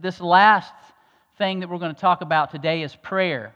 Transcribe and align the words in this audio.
this 0.00 0.20
last 0.20 0.72
thing 1.38 1.60
that 1.60 1.68
we're 1.68 1.78
going 1.78 1.94
to 1.94 2.00
talk 2.00 2.20
about 2.20 2.50
today 2.50 2.82
is 2.82 2.94
prayer. 2.96 3.54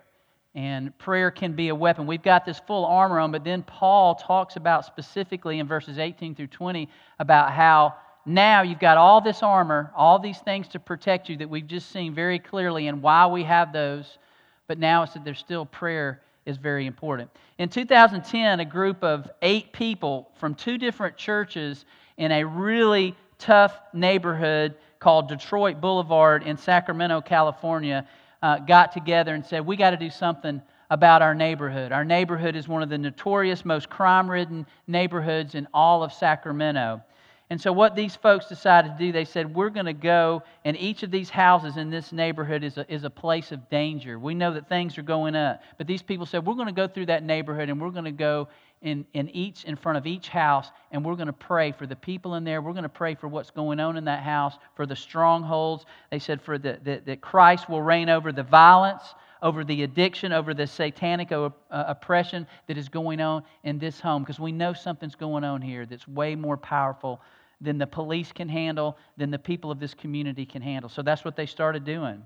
And 0.54 0.96
prayer 0.98 1.30
can 1.30 1.52
be 1.52 1.68
a 1.68 1.74
weapon. 1.74 2.06
We've 2.06 2.22
got 2.22 2.44
this 2.44 2.58
full 2.66 2.84
armor 2.84 3.20
on, 3.20 3.30
but 3.30 3.44
then 3.44 3.62
Paul 3.62 4.14
talks 4.16 4.56
about 4.56 4.84
specifically 4.84 5.58
in 5.58 5.68
verses 5.68 5.98
18 5.98 6.34
through 6.34 6.48
20 6.48 6.88
about 7.18 7.52
how 7.52 7.94
now 8.26 8.62
you've 8.62 8.80
got 8.80 8.96
all 8.96 9.20
this 9.20 9.42
armor, 9.42 9.92
all 9.94 10.18
these 10.18 10.38
things 10.38 10.68
to 10.68 10.80
protect 10.80 11.28
you 11.28 11.36
that 11.36 11.48
we've 11.48 11.66
just 11.66 11.90
seen 11.90 12.14
very 12.14 12.38
clearly, 12.38 12.88
and 12.88 13.00
why 13.02 13.26
we 13.26 13.44
have 13.44 13.72
those. 13.72 14.18
But 14.66 14.78
now 14.78 15.02
it's 15.04 15.14
that 15.14 15.24
there's 15.24 15.38
still 15.38 15.64
prayer 15.64 16.20
is 16.44 16.56
very 16.56 16.86
important. 16.86 17.30
In 17.58 17.68
2010, 17.68 18.60
a 18.60 18.64
group 18.64 19.04
of 19.04 19.30
eight 19.42 19.72
people 19.72 20.30
from 20.40 20.54
two 20.54 20.78
different 20.78 21.16
churches 21.16 21.84
in 22.16 22.32
a 22.32 22.44
really 22.44 23.14
tough 23.38 23.78
neighborhood 23.92 24.74
called 25.00 25.28
Detroit 25.28 25.80
Boulevard 25.80 26.42
in 26.42 26.56
Sacramento, 26.56 27.20
California, 27.20 28.06
uh, 28.42 28.58
got 28.58 28.92
together 28.92 29.34
and 29.34 29.44
said, 29.44 29.64
We 29.66 29.76
got 29.76 29.90
to 29.90 29.96
do 29.96 30.10
something 30.10 30.62
about 30.90 31.22
our 31.22 31.34
neighborhood. 31.34 31.92
Our 31.92 32.04
neighborhood 32.04 32.56
is 32.56 32.66
one 32.66 32.82
of 32.82 32.88
the 32.88 32.98
notorious, 32.98 33.64
most 33.64 33.90
crime 33.90 34.30
ridden 34.30 34.66
neighborhoods 34.86 35.54
in 35.54 35.68
all 35.74 36.02
of 36.02 36.12
Sacramento. 36.12 37.02
And 37.50 37.58
so, 37.58 37.72
what 37.72 37.96
these 37.96 38.14
folks 38.14 38.46
decided 38.46 38.92
to 38.92 38.98
do, 38.98 39.10
they 39.10 39.24
said, 39.24 39.54
We're 39.54 39.70
going 39.70 39.86
to 39.86 39.94
go, 39.94 40.42
and 40.66 40.76
each 40.76 41.02
of 41.02 41.10
these 41.10 41.30
houses 41.30 41.78
in 41.78 41.88
this 41.88 42.12
neighborhood 42.12 42.62
is 42.62 42.76
a, 42.76 42.92
is 42.92 43.04
a 43.04 43.10
place 43.10 43.52
of 43.52 43.70
danger. 43.70 44.18
We 44.18 44.34
know 44.34 44.52
that 44.52 44.68
things 44.68 44.98
are 44.98 45.02
going 45.02 45.34
up. 45.34 45.62
But 45.78 45.86
these 45.86 46.02
people 46.02 46.26
said, 46.26 46.44
We're 46.44 46.54
going 46.54 46.66
to 46.66 46.72
go 46.72 46.86
through 46.86 47.06
that 47.06 47.22
neighborhood 47.22 47.70
and 47.70 47.80
we're 47.80 47.90
going 47.90 48.04
to 48.04 48.10
go 48.10 48.48
in, 48.82 49.04
in 49.14 49.28
each 49.30 49.64
in 49.64 49.76
front 49.76 49.98
of 49.98 50.06
each 50.06 50.28
house 50.28 50.70
and 50.92 51.04
we're 51.04 51.16
going 51.16 51.26
to 51.26 51.32
pray 51.32 51.72
for 51.72 51.86
the 51.86 51.96
people 51.96 52.34
in 52.36 52.44
there. 52.44 52.62
We're 52.62 52.72
going 52.72 52.84
to 52.84 52.88
pray 52.88 53.14
for 53.14 53.28
what's 53.28 53.50
going 53.50 53.80
on 53.80 53.96
in 53.96 54.04
that 54.04 54.22
house 54.22 54.54
for 54.76 54.86
the 54.86 54.96
strongholds. 54.96 55.84
They 56.10 56.18
said 56.18 56.40
for 56.40 56.58
the, 56.58 56.78
the 56.82 57.02
that 57.06 57.20
christ 57.20 57.68
will 57.68 57.82
reign 57.82 58.08
over 58.08 58.32
the 58.32 58.42
violence 58.42 59.02
over 59.42 59.64
the 59.64 59.82
addiction 59.82 60.32
over 60.32 60.52
the 60.54 60.66
satanic 60.66 61.30
uh, 61.32 61.50
oppression 61.70 62.46
that 62.66 62.76
is 62.76 62.88
going 62.88 63.20
on 63.20 63.42
in 63.64 63.78
this 63.78 64.00
home 64.00 64.22
because 64.22 64.40
we 64.40 64.52
know 64.52 64.72
something's 64.72 65.14
going 65.14 65.44
on 65.44 65.62
here 65.62 65.86
that's 65.86 66.08
way 66.08 66.34
more 66.34 66.56
powerful 66.56 67.20
than 67.60 67.78
the 67.78 67.86
police 67.86 68.32
can 68.32 68.48
handle 68.48 68.96
than 69.16 69.30
the 69.30 69.38
people 69.38 69.70
of 69.70 69.80
this 69.80 69.94
community 69.94 70.46
can 70.46 70.62
handle. 70.62 70.88
So 70.88 71.02
that's 71.02 71.24
what 71.24 71.36
they 71.36 71.46
started 71.46 71.84
doing. 71.84 72.24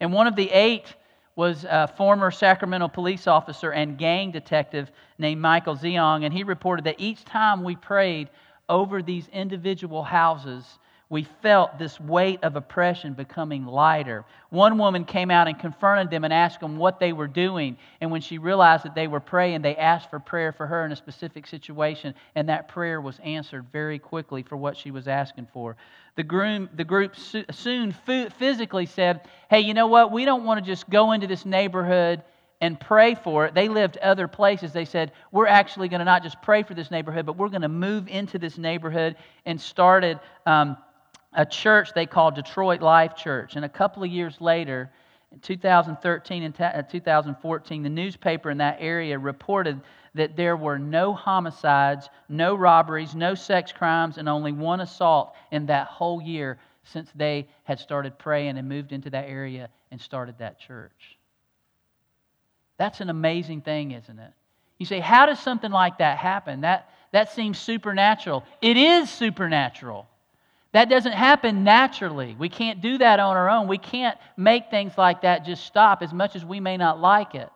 And 0.00 0.12
one 0.12 0.26
of 0.26 0.34
the 0.34 0.50
eight 0.50 0.94
was 1.34 1.64
a 1.68 1.88
former 1.96 2.30
Sacramento 2.30 2.88
police 2.88 3.26
officer 3.26 3.72
and 3.72 3.96
gang 3.96 4.30
detective 4.30 4.90
named 5.18 5.40
Michael 5.40 5.76
Zeong, 5.76 6.24
and 6.24 6.32
he 6.32 6.44
reported 6.44 6.84
that 6.84 7.00
each 7.00 7.24
time 7.24 7.64
we 7.64 7.76
prayed 7.76 8.28
over 8.68 9.02
these 9.02 9.28
individual 9.28 10.02
houses, 10.02 10.78
we 11.12 11.24
felt 11.42 11.78
this 11.78 12.00
weight 12.00 12.42
of 12.42 12.56
oppression 12.56 13.12
becoming 13.12 13.66
lighter. 13.66 14.24
One 14.48 14.78
woman 14.78 15.04
came 15.04 15.30
out 15.30 15.46
and 15.46 15.58
confronted 15.58 16.08
them 16.08 16.24
and 16.24 16.32
asked 16.32 16.60
them 16.60 16.78
what 16.78 16.98
they 16.98 17.12
were 17.12 17.26
doing. 17.26 17.76
And 18.00 18.10
when 18.10 18.22
she 18.22 18.38
realized 18.38 18.86
that 18.86 18.94
they 18.94 19.08
were 19.08 19.20
praying, 19.20 19.60
they 19.60 19.76
asked 19.76 20.08
for 20.08 20.18
prayer 20.18 20.52
for 20.52 20.66
her 20.66 20.86
in 20.86 20.90
a 20.90 20.96
specific 20.96 21.46
situation, 21.46 22.14
and 22.34 22.48
that 22.48 22.68
prayer 22.68 22.98
was 22.98 23.18
answered 23.22 23.66
very 23.70 23.98
quickly 23.98 24.42
for 24.42 24.56
what 24.56 24.74
she 24.74 24.90
was 24.90 25.06
asking 25.06 25.48
for. 25.52 25.76
The 26.16 26.22
group, 26.22 26.74
the 26.74 26.84
group 26.84 27.14
soon 27.14 27.92
physically 28.38 28.86
said, 28.86 29.28
Hey, 29.50 29.60
you 29.60 29.74
know 29.74 29.88
what? 29.88 30.12
We 30.12 30.24
don't 30.24 30.44
want 30.44 30.64
to 30.64 30.70
just 30.70 30.88
go 30.88 31.12
into 31.12 31.26
this 31.26 31.44
neighborhood 31.44 32.22
and 32.62 32.80
pray 32.80 33.16
for 33.16 33.44
it. 33.44 33.54
They 33.54 33.68
lived 33.68 33.98
other 33.98 34.28
places. 34.28 34.72
They 34.72 34.86
said, 34.86 35.12
We're 35.30 35.46
actually 35.46 35.88
going 35.88 35.98
to 35.98 36.06
not 36.06 36.22
just 36.22 36.40
pray 36.40 36.62
for 36.62 36.72
this 36.72 36.90
neighborhood, 36.90 37.26
but 37.26 37.36
we're 37.36 37.50
going 37.50 37.60
to 37.60 37.68
move 37.68 38.08
into 38.08 38.38
this 38.38 38.56
neighborhood 38.56 39.16
and 39.44 39.60
started. 39.60 40.18
Um, 40.46 40.78
a 41.34 41.46
church 41.46 41.92
they 41.94 42.06
called 42.06 42.34
Detroit 42.34 42.82
Life 42.82 43.16
Church. 43.16 43.56
And 43.56 43.64
a 43.64 43.68
couple 43.68 44.02
of 44.02 44.10
years 44.10 44.40
later, 44.40 44.90
in 45.32 45.40
2013 45.40 46.42
and 46.42 46.60
uh, 46.60 46.82
2014, 46.82 47.82
the 47.82 47.88
newspaper 47.88 48.50
in 48.50 48.58
that 48.58 48.76
area 48.80 49.18
reported 49.18 49.80
that 50.14 50.36
there 50.36 50.56
were 50.56 50.78
no 50.78 51.14
homicides, 51.14 52.10
no 52.28 52.54
robberies, 52.54 53.14
no 53.14 53.34
sex 53.34 53.72
crimes, 53.72 54.18
and 54.18 54.28
only 54.28 54.52
one 54.52 54.80
assault 54.80 55.34
in 55.50 55.66
that 55.66 55.86
whole 55.86 56.20
year 56.20 56.58
since 56.84 57.10
they 57.14 57.48
had 57.64 57.78
started 57.78 58.18
praying 58.18 58.58
and 58.58 58.68
moved 58.68 58.92
into 58.92 59.08
that 59.10 59.28
area 59.28 59.68
and 59.90 60.00
started 60.00 60.36
that 60.38 60.58
church. 60.58 61.18
That's 62.76 63.00
an 63.00 63.08
amazing 63.08 63.62
thing, 63.62 63.92
isn't 63.92 64.18
it? 64.18 64.32
You 64.78 64.86
say, 64.86 65.00
how 65.00 65.26
does 65.26 65.38
something 65.38 65.70
like 65.70 65.98
that 65.98 66.18
happen? 66.18 66.62
That, 66.62 66.90
that 67.12 67.32
seems 67.32 67.58
supernatural. 67.58 68.44
It 68.60 68.76
is 68.76 69.08
supernatural. 69.08 70.08
That 70.72 70.88
doesn't 70.88 71.12
happen 71.12 71.64
naturally. 71.64 72.34
We 72.38 72.48
can't 72.48 72.80
do 72.80 72.98
that 72.98 73.20
on 73.20 73.36
our 73.36 73.50
own. 73.50 73.68
We 73.68 73.78
can't 73.78 74.16
make 74.38 74.70
things 74.70 74.96
like 74.96 75.22
that 75.22 75.44
just 75.44 75.66
stop 75.66 76.02
as 76.02 76.12
much 76.14 76.34
as 76.34 76.44
we 76.44 76.60
may 76.60 76.78
not 76.78 76.98
like 76.98 77.34
it. 77.34 77.50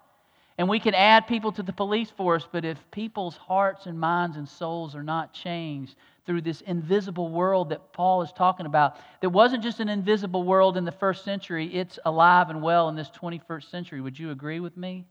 And 0.58 0.68
we 0.68 0.80
can 0.80 0.94
add 0.94 1.26
people 1.26 1.52
to 1.52 1.62
the 1.62 1.72
police 1.72 2.10
force, 2.10 2.46
but 2.50 2.64
if 2.64 2.78
people's 2.90 3.36
hearts 3.36 3.86
and 3.86 3.98
minds 3.98 4.36
and 4.36 4.48
souls 4.48 4.94
are 4.94 5.02
not 5.02 5.32
changed 5.32 5.96
through 6.24 6.42
this 6.42 6.62
invisible 6.62 7.28
world 7.28 7.70
that 7.70 7.92
Paul 7.92 8.22
is 8.22 8.32
talking 8.32 8.66
about, 8.66 8.96
that 9.20 9.30
wasn't 9.30 9.62
just 9.62 9.80
an 9.80 9.88
invisible 9.88 10.44
world 10.44 10.76
in 10.76 10.84
the 10.84 10.92
first 10.92 11.24
century, 11.24 11.74
it's 11.74 11.98
alive 12.04 12.50
and 12.50 12.62
well 12.62 12.88
in 12.88 12.96
this 12.96 13.10
21st 13.10 13.70
century. 13.70 14.00
Would 14.00 14.18
you 14.18 14.30
agree 14.30 14.60
with 14.60 14.76
me? 14.76 15.06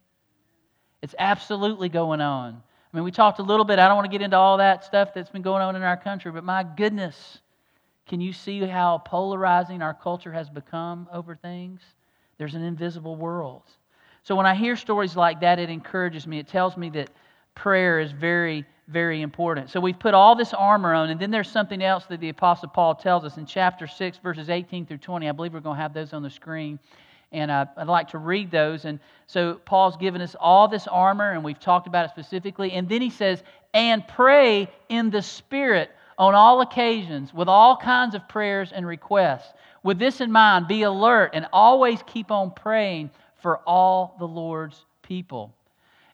It's 1.02 1.16
absolutely 1.18 1.90
going 1.90 2.22
on. 2.22 2.62
I 2.92 2.98
mean, 2.98 3.04
we 3.04 3.12
talked 3.12 3.40
a 3.40 3.44
little 3.44 3.66
bit, 3.66 3.78
I 3.78 3.88
don't 3.88 3.98
want 3.98 4.06
to 4.06 4.12
get 4.12 4.24
into 4.24 4.38
all 4.38 4.58
that 4.58 4.84
stuff 4.84 5.14
that's 5.14 5.30
been 5.30 5.42
going 5.44 5.62
on 5.62 5.76
in 5.76 5.84
our 5.84 5.98
country, 5.98 6.32
but 6.32 6.44
my 6.44 6.64
goodness 6.64 7.40
can 8.08 8.22
you 8.22 8.34
see 8.34 8.60
how 8.62 9.00
polarizing 9.00 9.82
our 9.82 9.94
culture 9.94 10.32
has 10.32 10.50
become 10.50 11.08
over 11.12 11.36
things? 11.36 11.82
There's 12.38 12.56
an 12.56 12.64
invisible 12.64 13.16
world. 13.16 13.64
So 14.24 14.36
when 14.36 14.46
I 14.46 14.56
hear 14.56 14.76
stories 14.76 15.16
like 15.16 15.42
that, 15.42 15.60
it 15.60 15.70
encourages 15.70 16.28
me. 16.28 16.40
It 16.40 16.48
tells 16.48 16.78
me 16.78 16.90
that 16.92 17.10
prayer 17.56 18.00
is 18.00 18.12
very, 18.12 18.66
very 18.88 19.22
important. 19.22 19.70
So 19.70 19.80
we've 19.80 19.98
put 19.98 20.14
all 20.14 20.36
this 20.36 20.54
armor 20.54 20.94
on, 20.94 21.10
and 21.10 21.20
then 21.20 21.32
there's 21.32 21.50
something 21.50 21.82
else 21.82 22.06
that 22.08 22.20
the 22.20 22.30
Apostle 22.30 22.70
Paul 22.70 22.96
tells 22.96 23.24
us 23.24 23.38
in 23.38 23.46
chapter 23.46 23.88
6, 23.88 24.18
verses 24.20 24.50
18 24.50 24.86
through 24.86 24.98
20. 24.98 25.30
I 25.30 25.32
believe 25.32 25.54
we're 25.54 25.60
going 25.60 25.78
to 25.78 25.82
have 25.82 25.94
those 25.94 26.14
on 26.14 26.22
the 26.22 26.30
screen. 26.30 26.80
And 27.32 27.50
uh, 27.50 27.66
I'd 27.76 27.88
like 27.88 28.10
to 28.10 28.18
read 28.18 28.52
those. 28.52 28.86
And 28.86 29.00
so 29.26 29.56
Paul's 29.66 29.98
given 29.98 30.22
us 30.22 30.36
all 30.40 30.68
this 30.68 30.88
armor, 30.88 31.32
and 31.32 31.44
we've 31.44 31.60
talked 31.60 31.88
about 31.88 32.06
it 32.06 32.12
specifically. 32.12 32.72
And 32.74 32.88
then 32.88 33.02
he 33.02 33.10
says, 33.10 33.44
and 33.74 34.08
pray 34.08 34.70
in 34.90 35.10
the 35.10 35.22
Spirit 35.22 35.90
on 36.18 36.36
all 36.36 36.62
occasions 36.62 37.34
with 37.34 37.50
all 37.50 37.78
kinds 37.78 38.16
of 38.16 38.28
prayers 38.28 38.72
and 38.72 38.86
requests. 38.86 39.54
With 39.84 40.00
this 40.00 40.22
in 40.22 40.32
mind, 40.32 40.68
be 40.68 40.84
alert 40.84 41.32
and 41.34 41.48
always 41.54 42.02
keep 42.08 42.32
on 42.32 42.52
praying 42.52 43.12
for 43.42 43.60
all 43.60 44.16
the 44.20 44.28
Lord's 44.28 44.86
people. 45.02 45.54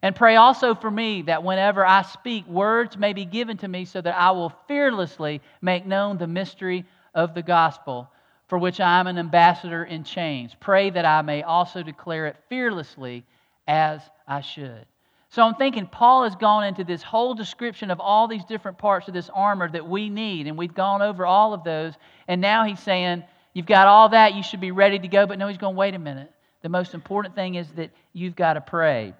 And 0.02 0.16
pray 0.16 0.36
also 0.36 0.74
for 0.74 0.90
me 0.90 1.22
that 1.24 1.44
whenever 1.44 1.86
I 1.86 2.02
speak, 2.02 2.48
words 2.48 2.98
may 2.98 3.14
be 3.14 3.26
given 3.26 3.58
to 3.58 3.68
me 3.68 3.86
so 3.86 4.02
that 4.02 4.18
I 4.18 4.32
will 4.32 4.54
fearlessly 4.68 5.42
make 5.62 5.86
known 5.86 6.18
the 6.18 6.28
mystery 6.28 6.86
of 7.14 7.36
the 7.36 7.44
gospel, 7.44 8.10
for 8.48 8.58
which 8.58 8.80
I 8.80 9.00
am 9.00 9.08
an 9.08 9.20
ambassador 9.20 9.84
in 9.84 10.04
chains. 10.04 10.56
Pray 10.60 10.90
that 10.90 11.06
I 11.06 11.22
may 11.22 11.44
also 11.44 11.84
declare 11.84 12.26
it 12.28 12.38
fearlessly 12.50 13.24
as 13.68 14.02
I 14.28 14.42
should. 14.42 14.86
So 15.31 15.42
I'm 15.44 15.56
thinking 15.56 15.88
Paul 15.88 16.25
has 16.25 16.36
gone 16.36 16.66
into 16.66 16.84
this 16.84 17.02
whole 17.02 17.34
description 17.34 17.90
of 17.90 18.02
all 18.02 18.28
these 18.28 18.44
different 18.44 18.78
parts 18.78 19.08
of 19.08 19.14
this 19.14 19.30
armor 19.34 19.69
that 19.72 19.88
we 19.88 20.09
need, 20.09 20.46
and 20.46 20.58
we've 20.58 20.74
gone 20.74 21.02
over 21.02 21.25
all 21.25 21.53
of 21.53 21.64
those. 21.64 21.94
And 22.28 22.42
now 22.42 22.66
he's 22.66 22.81
saying, 22.81 23.24
You've 23.53 23.66
got 23.66 23.88
all 23.88 24.09
that, 24.09 24.34
you 24.34 24.44
should 24.44 24.59
be 24.59 24.72
ready 24.72 25.00
to 25.00 25.08
go. 25.08 25.25
But 25.25 25.40
no, 25.40 25.47
he's 25.47 25.58
going, 25.58 25.78
Wait 25.78 25.96
a 25.96 26.00
minute. 26.00 26.30
The 26.64 26.70
most 26.70 26.94
important 26.94 27.34
thing 27.34 27.56
is 27.56 27.70
that 27.72 27.91
you've 28.12 28.36
got 28.36 28.53
to 28.53 28.62
pray. 28.62 29.14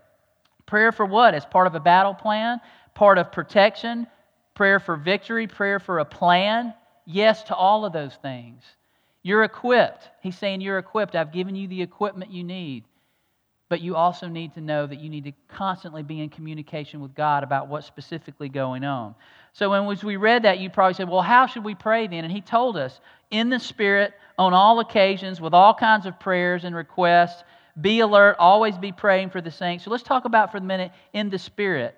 Prayer 0.66 0.92
for 0.92 1.06
what? 1.06 1.34
As 1.34 1.46
part 1.46 1.66
of 1.66 1.76
a 1.76 1.80
battle 1.80 2.14
plan, 2.14 2.60
part 2.94 3.18
of 3.18 3.32
protection, 3.32 4.06
prayer 4.54 4.82
for 4.82 4.98
victory, 4.98 5.48
prayer 5.48 5.80
for 5.80 6.00
a 6.00 6.06
plan. 6.06 6.74
Yes 7.06 7.44
to 7.44 7.56
all 7.56 7.86
of 7.86 7.94
those 7.94 8.16
things. 8.22 8.64
You're 9.24 9.46
equipped. 9.46 10.10
He's 10.22 10.38
saying, 10.38 10.60
You're 10.60 10.78
equipped. 10.78 11.16
I've 11.16 11.32
given 11.32 11.56
you 11.56 11.70
the 11.70 11.82
equipment 11.82 12.32
you 12.34 12.44
need 12.44 12.84
but 13.72 13.80
you 13.80 13.96
also 13.96 14.28
need 14.28 14.54
to 14.54 14.60
know 14.60 14.86
that 14.86 15.00
you 15.00 15.10
need 15.10 15.24
to 15.24 15.32
constantly 15.48 16.04
be 16.04 16.20
in 16.20 16.28
communication 16.28 17.00
with 17.00 17.16
God 17.16 17.42
about 17.42 17.70
what's 17.70 17.88
specifically 17.88 18.50
going 18.50 18.84
on. 18.84 19.16
So, 19.54 19.70
when 19.70 19.98
we 20.04 20.18
read 20.18 20.44
that, 20.44 20.60
you 20.60 20.70
probably 20.70 20.94
said, 20.94 21.08
Well, 21.08 21.22
how 21.22 21.48
should 21.48 21.64
we 21.64 21.74
pray 21.74 22.06
then? 22.08 22.26
And 22.26 22.34
he 22.34 22.42
told 22.42 22.76
us, 22.76 23.00
in 23.30 23.50
the 23.50 23.60
Spirit, 23.60 24.14
on 24.38 24.54
all 24.54 24.82
occasions, 24.82 25.40
with 25.40 25.54
all 25.54 25.74
kinds 25.74 26.06
of 26.06 26.20
prayers 26.20 26.66
and 26.66 26.76
requests. 26.76 27.46
Be 27.80 28.02
alert, 28.02 28.36
always 28.40 28.78
be 28.78 28.92
praying 28.92 29.30
for 29.30 29.40
the 29.40 29.52
saints. 29.52 29.86
So, 29.86 29.90
let's 29.90 30.04
talk 30.04 30.26
about 30.26 30.52
for 30.52 30.58
a 30.58 30.62
minute 30.62 30.92
in 31.14 31.30
the 31.30 31.40
Spirit. 31.40 31.98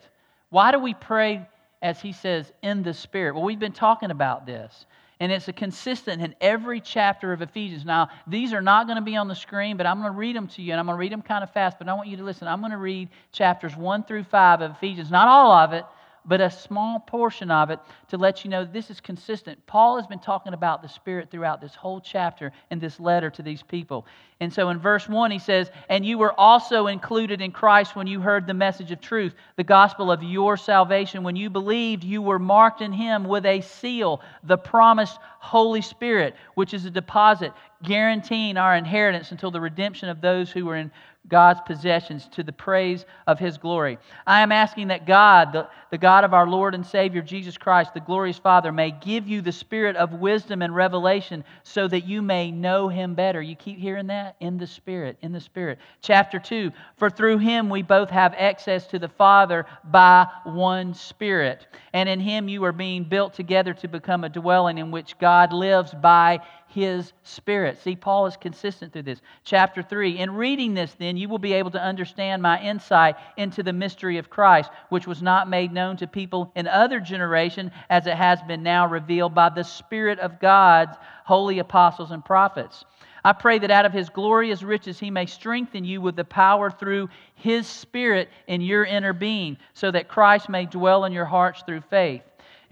Why 0.52 0.72
do 0.72 0.78
we 0.78 0.94
pray, 0.94 1.50
as 1.82 2.00
he 2.00 2.12
says, 2.12 2.54
in 2.62 2.84
the 2.84 2.94
Spirit? 2.94 3.34
Well, 3.34 3.46
we've 3.46 3.58
been 3.58 3.72
talking 3.72 4.12
about 4.12 4.46
this 4.46 4.86
and 5.24 5.32
it's 5.32 5.48
consistent 5.56 6.22
in 6.22 6.36
every 6.42 6.82
chapter 6.82 7.32
of 7.32 7.42
Ephesians. 7.42 7.86
Now, 7.86 8.10
these 8.28 8.52
are 8.52 8.62
not 8.62 8.88
going 8.88 8.98
to 8.98 9.02
be 9.02 9.16
on 9.16 9.30
the 9.30 9.36
screen, 9.36 9.78
but 9.78 9.86
I'm 9.86 10.02
going 10.02 10.12
to 10.12 10.20
read 10.20 10.36
them 10.36 10.48
to 10.50 10.62
you, 10.62 10.74
and 10.74 10.80
I'm 10.82 10.86
going 10.86 10.98
to 10.98 11.00
read 11.00 11.14
them 11.14 11.22
kind 11.22 11.46
of 11.46 11.54
fast, 11.54 11.78
but 11.80 11.88
I 11.88 11.94
want 11.94 12.10
you 12.10 12.18
to 12.18 12.24
listen. 12.26 12.46
I'm 12.46 12.60
going 12.60 12.74
to 12.74 12.78
read 12.78 13.08
chapters 13.32 13.74
1 13.74 14.04
through 14.04 14.26
5 14.26 14.60
of 14.60 14.72
Ephesians, 14.72 15.10
not 15.10 15.30
all 15.30 15.54
of 15.54 15.72
it, 15.72 15.86
but 16.26 16.42
a 16.42 16.52
small 16.52 17.00
portion 17.00 17.52
of 17.52 17.70
it 17.70 17.80
to 18.10 18.18
let 18.18 18.44
you 18.44 18.50
know 18.50 18.66
this 18.66 18.90
is 18.90 19.00
consistent. 19.00 19.66
Paul 19.66 19.96
has 19.96 20.08
been 20.08 20.20
talking 20.20 20.54
about 20.54 20.82
the 20.82 20.90
Spirit 20.90 21.32
throughout 21.32 21.62
this 21.62 21.74
whole 21.74 22.02
chapter 22.02 22.52
in 22.70 22.80
this 22.80 23.00
letter 23.00 23.30
to 23.30 23.42
these 23.42 23.64
people. 23.64 24.06
And 24.44 24.54
so 24.54 24.70
in 24.70 24.78
verse 24.78 25.08
1, 25.08 25.32
he 25.32 25.40
says, 25.40 25.72
And 25.90 26.06
you 26.06 26.18
were 26.18 26.38
also 26.40 26.88
included 26.88 27.42
in 27.42 27.52
Christ 27.52 27.96
when 27.96 28.08
you 28.08 28.20
heard 28.20 28.46
the 28.46 28.54
message 28.54 28.92
of 28.92 29.00
truth, 29.00 29.34
the 29.56 29.64
gospel 29.64 30.12
of 30.12 30.22
your 30.22 30.58
salvation. 30.58 31.24
When 31.24 31.36
you 31.36 31.50
believed, 31.50 32.04
you 32.04 32.22
were 32.22 32.40
marked 32.40 32.82
in 32.82 32.92
him 32.92 33.24
with 33.24 33.46
a 33.46 33.62
seal, 33.62 34.22
the 34.44 34.58
promised 34.58 35.18
Holy 35.40 35.82
Spirit, 35.82 36.36
which 36.56 36.74
is 36.74 36.86
a 36.86 36.92
deposit 36.92 37.54
guaranteeing 37.84 38.58
our 38.58 38.76
inheritance 38.76 39.32
until 39.32 39.52
the 39.52 39.62
redemption 39.62 40.10
of 40.10 40.22
those 40.22 40.52
who 40.52 40.66
were 40.66 40.76
in 40.76 40.92
God's 41.28 41.62
possessions 41.62 42.28
to 42.34 42.44
the 42.44 42.52
praise 42.52 43.06
of 43.28 43.40
His 43.40 43.58
glory. 43.58 43.98
I 44.28 44.42
am 44.42 44.52
asking 44.52 44.90
that 44.90 45.08
God, 45.08 45.54
the, 45.54 45.70
the 45.90 45.98
God 45.98 46.24
of 46.26 46.34
our 46.34 46.48
Lord 46.48 46.76
and 46.76 46.86
Savior 46.86 47.22
Jesus 47.22 47.58
Christ, 47.58 47.94
the 47.94 48.02
glorious 48.02 48.38
Father, 48.38 48.72
may 48.72 48.92
give 48.92 49.28
you 49.28 49.42
the 49.42 49.52
spirit 49.52 49.96
of 49.96 50.14
wisdom 50.14 50.62
and 50.62 50.76
revelation 50.76 51.46
so 51.64 51.88
that 51.88 52.06
you 52.06 52.22
may 52.22 52.52
know 52.52 52.90
Him 52.90 53.16
better. 53.16 53.42
You 53.42 53.56
keep 53.56 53.80
hearing 53.80 54.08
that? 54.08 54.33
In 54.40 54.58
the 54.58 54.68
Spirit, 54.68 55.18
in 55.22 55.32
the 55.32 55.40
Spirit. 55.40 55.80
Chapter 56.02 56.40
2 56.40 56.72
For 56.98 57.10
through 57.10 57.38
Him 57.40 57.70
we 57.70 57.82
both 57.82 58.10
have 58.10 58.34
access 58.38 58.88
to 58.88 59.00
the 59.00 59.08
Father 59.08 59.66
by 59.84 60.28
one 60.44 60.94
Spirit. 60.94 61.68
And 61.94 62.08
in 62.10 62.20
Him 62.20 62.48
you 62.50 62.64
are 62.66 62.72
being 62.72 63.04
built 63.04 63.34
together 63.34 63.74
to 63.76 63.88
become 63.88 64.24
a 64.24 64.30
dwelling 64.30 64.78
in 64.78 64.92
which 64.92 65.18
God 65.20 65.54
lives 65.54 65.94
by 65.94 66.40
his 66.74 67.14
Spirit. 67.22 67.80
See, 67.84 67.96
Paul 67.96 68.26
is 68.26 68.36
consistent 68.36 68.94
through 68.94 69.04
this. 69.04 69.22
Chapter 69.44 69.84
3. 69.84 70.18
In 70.18 70.34
reading 70.34 70.74
this, 70.74 70.96
then, 70.98 71.18
you 71.18 71.30
will 71.30 71.38
be 71.38 71.54
able 71.54 71.70
to 71.72 71.82
understand 71.82 72.42
my 72.42 72.60
insight 72.62 73.16
into 73.38 73.62
the 73.62 73.72
mystery 73.72 74.18
of 74.18 74.32
Christ, 74.32 74.72
which 74.90 75.06
was 75.06 75.22
not 75.22 75.48
made 75.48 75.72
known 75.72 75.98
to 75.98 76.08
people 76.08 76.52
in 76.56 76.68
other 76.68 77.00
generation, 77.00 77.72
as 77.92 78.08
it 78.08 78.16
has 78.16 78.42
been 78.42 78.64
now 78.64 78.88
revealed 78.88 79.36
by 79.36 79.50
the 79.50 79.64
Spirit 79.64 80.18
of 80.18 80.40
God's 80.40 80.98
holy 81.26 81.60
apostles 81.60 82.10
and 82.10 82.26
prophets. 82.26 82.86
I 83.26 83.32
pray 83.34 83.60
that 83.60 83.72
out 83.72 83.86
of 83.86 83.94
his 83.94 84.10
glorious 84.10 84.64
riches 84.64 85.00
he 85.00 85.10
may 85.10 85.26
strengthen 85.26 85.86
you 85.86 86.02
with 86.02 86.16
the 86.16 86.26
power 86.26 86.70
through 86.70 87.10
his 87.36 87.68
Spirit 87.68 88.30
in 88.48 88.62
your 88.62 88.84
inner 88.84 89.14
being, 89.14 89.58
so 89.74 89.92
that 89.92 90.10
Christ 90.10 90.50
may 90.50 90.66
dwell 90.66 91.06
in 91.06 91.14
your 91.14 91.26
hearts 91.26 91.64
through 91.66 91.82
faith 91.82 92.24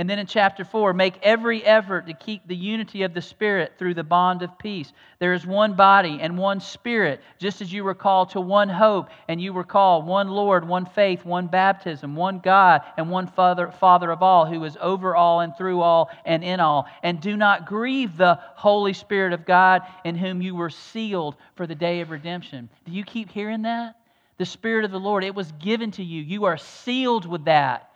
and 0.01 0.09
then 0.09 0.17
in 0.17 0.25
chapter 0.25 0.65
4, 0.65 0.93
make 0.93 1.19
every 1.21 1.63
effort 1.63 2.07
to 2.07 2.15
keep 2.15 2.47
the 2.47 2.55
unity 2.55 3.03
of 3.03 3.13
the 3.13 3.21
Spirit 3.21 3.73
through 3.77 3.93
the 3.93 4.03
bond 4.03 4.41
of 4.41 4.57
peace. 4.57 4.91
There 5.19 5.35
is 5.35 5.45
one 5.45 5.75
body 5.75 6.17
and 6.19 6.39
one 6.39 6.59
Spirit, 6.59 7.21
just 7.37 7.61
as 7.61 7.71
you 7.71 7.83
were 7.83 7.93
called 7.93 8.31
to 8.31 8.41
one 8.41 8.67
hope, 8.67 9.11
and 9.27 9.39
you 9.39 9.53
were 9.53 9.63
called 9.63 10.07
one 10.07 10.29
Lord, 10.29 10.67
one 10.67 10.87
faith, 10.87 11.23
one 11.23 11.45
baptism, 11.45 12.15
one 12.15 12.39
God, 12.39 12.81
and 12.97 13.11
one 13.11 13.27
Father, 13.27 13.69
Father 13.69 14.09
of 14.09 14.23
all, 14.23 14.47
who 14.47 14.63
is 14.63 14.75
over 14.81 15.15
all 15.15 15.41
and 15.41 15.55
through 15.55 15.81
all 15.81 16.09
and 16.25 16.43
in 16.43 16.59
all. 16.59 16.87
And 17.03 17.21
do 17.21 17.37
not 17.37 17.67
grieve 17.67 18.17
the 18.17 18.39
Holy 18.55 18.93
Spirit 18.93 19.33
of 19.33 19.45
God, 19.45 19.83
in 20.03 20.15
whom 20.15 20.41
you 20.41 20.55
were 20.55 20.71
sealed 20.71 21.35
for 21.53 21.67
the 21.67 21.75
day 21.75 22.01
of 22.01 22.09
redemption. 22.09 22.69
Do 22.85 22.91
you 22.91 23.03
keep 23.03 23.29
hearing 23.29 23.61
that? 23.61 23.97
The 24.39 24.45
Spirit 24.47 24.83
of 24.83 24.89
the 24.89 24.99
Lord, 24.99 25.23
it 25.23 25.35
was 25.35 25.51
given 25.51 25.91
to 25.91 26.03
you. 26.03 26.23
You 26.23 26.45
are 26.45 26.57
sealed 26.57 27.27
with 27.27 27.45
that. 27.45 27.90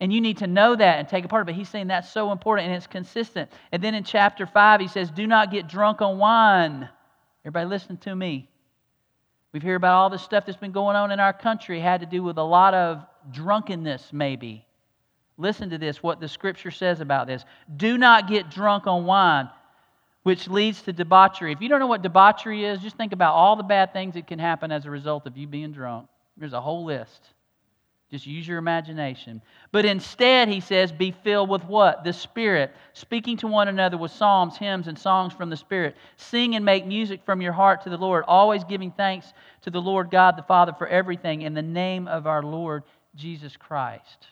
And 0.00 0.12
you 0.12 0.20
need 0.20 0.38
to 0.38 0.46
know 0.46 0.74
that 0.74 0.98
and 0.98 1.08
take 1.08 1.24
a 1.24 1.28
part 1.28 1.42
of 1.42 1.48
it. 1.48 1.54
He's 1.54 1.68
saying 1.68 1.86
that's 1.86 2.10
so 2.10 2.32
important 2.32 2.68
and 2.68 2.76
it's 2.76 2.86
consistent. 2.86 3.50
And 3.72 3.82
then 3.82 3.94
in 3.94 4.04
chapter 4.04 4.46
5, 4.46 4.80
he 4.80 4.88
says, 4.88 5.10
Do 5.10 5.26
not 5.26 5.50
get 5.50 5.68
drunk 5.68 6.02
on 6.02 6.18
wine. 6.18 6.88
Everybody 7.44 7.66
listen 7.66 7.96
to 7.98 8.14
me. 8.14 8.48
We've 9.52 9.62
heard 9.62 9.76
about 9.76 9.94
all 9.94 10.10
the 10.10 10.18
stuff 10.18 10.46
that's 10.46 10.58
been 10.58 10.72
going 10.72 10.96
on 10.96 11.12
in 11.12 11.20
our 11.20 11.32
country, 11.32 11.78
had 11.78 12.00
to 12.00 12.06
do 12.06 12.24
with 12.24 12.38
a 12.38 12.42
lot 12.42 12.74
of 12.74 13.06
drunkenness, 13.30 14.12
maybe. 14.12 14.66
Listen 15.36 15.70
to 15.70 15.78
this, 15.78 16.02
what 16.02 16.20
the 16.20 16.28
scripture 16.28 16.72
says 16.72 17.00
about 17.00 17.28
this. 17.28 17.44
Do 17.76 17.96
not 17.96 18.28
get 18.28 18.50
drunk 18.50 18.88
on 18.88 19.04
wine, 19.04 19.48
which 20.24 20.48
leads 20.48 20.82
to 20.82 20.92
debauchery. 20.92 21.52
If 21.52 21.60
you 21.60 21.68
don't 21.68 21.78
know 21.78 21.86
what 21.86 22.02
debauchery 22.02 22.64
is, 22.64 22.80
just 22.80 22.96
think 22.96 23.12
about 23.12 23.34
all 23.34 23.54
the 23.54 23.62
bad 23.62 23.92
things 23.92 24.14
that 24.14 24.26
can 24.26 24.40
happen 24.40 24.72
as 24.72 24.86
a 24.86 24.90
result 24.90 25.26
of 25.26 25.36
you 25.36 25.46
being 25.46 25.70
drunk. 25.70 26.08
There's 26.36 26.52
a 26.52 26.60
whole 26.60 26.84
list. 26.84 27.20
Just 28.14 28.28
use 28.28 28.46
your 28.46 28.58
imagination. 28.58 29.42
But 29.72 29.84
instead, 29.84 30.48
he 30.48 30.60
says, 30.60 30.92
be 30.92 31.10
filled 31.24 31.48
with 31.48 31.64
what? 31.64 32.04
The 32.04 32.12
Spirit. 32.12 32.72
Speaking 32.92 33.36
to 33.38 33.48
one 33.48 33.66
another 33.66 33.98
with 33.98 34.12
psalms, 34.12 34.56
hymns, 34.56 34.86
and 34.86 34.96
songs 34.96 35.32
from 35.32 35.50
the 35.50 35.56
Spirit. 35.56 35.96
Sing 36.16 36.54
and 36.54 36.64
make 36.64 36.86
music 36.86 37.22
from 37.26 37.42
your 37.42 37.52
heart 37.52 37.82
to 37.82 37.90
the 37.90 37.96
Lord, 37.96 38.22
always 38.28 38.62
giving 38.62 38.92
thanks 38.92 39.32
to 39.62 39.70
the 39.70 39.80
Lord 39.80 40.12
God 40.12 40.36
the 40.36 40.44
Father 40.44 40.72
for 40.78 40.86
everything 40.86 41.42
in 41.42 41.54
the 41.54 41.62
name 41.62 42.06
of 42.06 42.28
our 42.28 42.40
Lord 42.40 42.84
Jesus 43.16 43.56
Christ. 43.56 44.28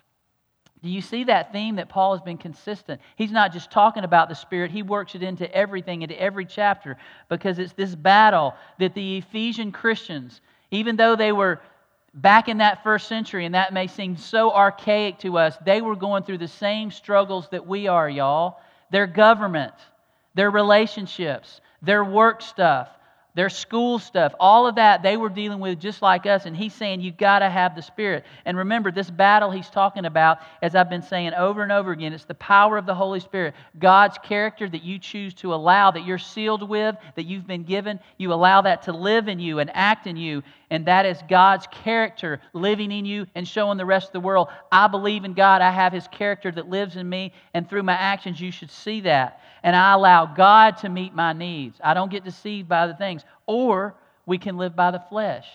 Do 0.80 0.88
you 0.88 1.00
see 1.00 1.24
that 1.24 1.50
theme 1.50 1.74
that 1.74 1.88
Paul 1.88 2.14
has 2.14 2.22
been 2.22 2.38
consistent? 2.38 3.00
He's 3.16 3.32
not 3.32 3.52
just 3.52 3.72
talking 3.72 4.04
about 4.04 4.28
the 4.28 4.36
Spirit, 4.36 4.70
he 4.70 4.84
works 4.84 5.16
it 5.16 5.24
into 5.24 5.52
everything, 5.52 6.02
into 6.02 6.22
every 6.22 6.46
chapter, 6.46 6.98
because 7.28 7.58
it's 7.58 7.72
this 7.72 7.96
battle 7.96 8.54
that 8.78 8.94
the 8.94 9.18
Ephesian 9.18 9.72
Christians, 9.72 10.40
even 10.70 10.94
though 10.94 11.16
they 11.16 11.32
were 11.32 11.60
back 12.14 12.48
in 12.48 12.58
that 12.58 12.82
first 12.82 13.08
century, 13.08 13.46
and 13.46 13.54
that 13.54 13.72
may 13.72 13.86
seem 13.86 14.16
so 14.16 14.52
archaic 14.52 15.18
to 15.20 15.38
us, 15.38 15.56
they 15.64 15.80
were 15.80 15.96
going 15.96 16.22
through 16.22 16.38
the 16.38 16.48
same 16.48 16.90
struggles 16.90 17.48
that 17.50 17.66
we 17.66 17.88
are, 17.88 18.08
y'all. 18.08 18.60
Their 18.90 19.06
government, 19.06 19.74
their 20.34 20.50
relationships, 20.50 21.60
their 21.80 22.04
work 22.04 22.42
stuff, 22.42 22.88
their 23.34 23.48
school 23.48 23.98
stuff, 23.98 24.34
all 24.38 24.66
of 24.66 24.74
that 24.74 25.02
they 25.02 25.16
were 25.16 25.30
dealing 25.30 25.58
with 25.58 25.80
just 25.80 26.02
like 26.02 26.26
us. 26.26 26.44
And 26.44 26.56
he's 26.56 26.74
saying 26.74 27.00
you've 27.00 27.16
got 27.16 27.38
to 27.38 27.48
have 27.48 27.74
the 27.74 27.82
Spirit. 27.82 28.24
And 28.44 28.58
remember, 28.58 28.92
this 28.92 29.10
battle 29.10 29.50
he's 29.50 29.70
talking 29.70 30.04
about, 30.04 30.38
as 30.60 30.74
I've 30.74 30.90
been 30.90 31.02
saying 31.02 31.32
over 31.34 31.62
and 31.62 31.72
over 31.72 31.92
again, 31.92 32.12
it's 32.12 32.24
the 32.24 32.34
power 32.34 32.76
of 32.76 32.84
the 32.84 32.94
Holy 32.94 33.20
Spirit. 33.20 33.54
God's 33.78 34.18
character 34.18 34.68
that 34.68 34.82
you 34.82 34.98
choose 34.98 35.32
to 35.34 35.54
allow, 35.54 35.90
that 35.90 36.04
you're 36.04 36.18
sealed 36.18 36.68
with, 36.68 36.96
that 37.14 37.24
you've 37.24 37.46
been 37.46 37.64
given, 37.64 38.00
you 38.18 38.32
allow 38.32 38.60
that 38.62 38.82
to 38.82 38.92
live 38.92 39.28
in 39.28 39.40
you 39.40 39.60
and 39.60 39.70
act 39.74 40.06
in 40.06 40.16
you. 40.16 40.42
And 40.70 40.86
that 40.86 41.06
is 41.06 41.18
God's 41.28 41.66
character 41.68 42.40
living 42.52 42.92
in 42.92 43.04
you 43.04 43.26
and 43.34 43.46
showing 43.46 43.78
the 43.78 43.86
rest 43.86 44.08
of 44.08 44.12
the 44.12 44.20
world. 44.20 44.48
I 44.70 44.88
believe 44.88 45.24
in 45.24 45.34
God. 45.34 45.62
I 45.62 45.70
have 45.70 45.92
His 45.92 46.08
character 46.08 46.50
that 46.50 46.68
lives 46.68 46.96
in 46.96 47.08
me. 47.08 47.32
And 47.54 47.68
through 47.68 47.82
my 47.82 47.94
actions, 47.94 48.40
you 48.40 48.50
should 48.50 48.70
see 48.70 49.00
that 49.02 49.40
and 49.62 49.76
I 49.76 49.92
allow 49.92 50.26
God 50.26 50.76
to 50.78 50.88
meet 50.88 51.14
my 51.14 51.32
needs. 51.32 51.78
I 51.82 51.94
don't 51.94 52.10
get 52.10 52.24
deceived 52.24 52.68
by 52.68 52.86
the 52.86 52.94
things. 52.94 53.21
Or 53.46 53.94
we 54.26 54.38
can 54.38 54.56
live 54.56 54.76
by 54.76 54.90
the 54.90 55.00
flesh. 55.08 55.46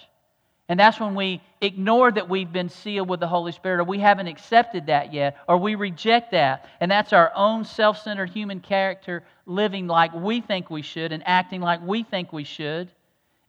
And 0.70 0.78
that's 0.80 1.00
when 1.00 1.16
we 1.16 1.42
ignore 1.62 2.12
that 2.12 2.28
we've 2.28 2.52
been 2.52 2.70
sealed 2.70 3.08
with 3.08 3.22
the 3.22 3.28
Holy 3.28 3.54
Spirit, 3.54 3.80
or 3.80 3.86
we 3.86 4.00
haven't 4.00 4.28
accepted 4.28 4.88
that 4.88 5.14
yet, 5.14 5.38
or 5.48 5.58
we 5.58 5.76
reject 5.76 6.32
that. 6.32 6.68
And 6.82 6.92
that's 6.92 7.14
our 7.14 7.32
own 7.36 7.64
self 7.64 8.04
centered 8.04 8.30
human 8.30 8.60
character 8.60 9.24
living 9.46 9.88
like 9.88 10.14
we 10.14 10.42
think 10.42 10.70
we 10.70 10.82
should 10.82 11.14
and 11.14 11.24
acting 11.26 11.62
like 11.62 11.82
we 11.82 12.04
think 12.04 12.34
we 12.34 12.44
should, 12.44 12.90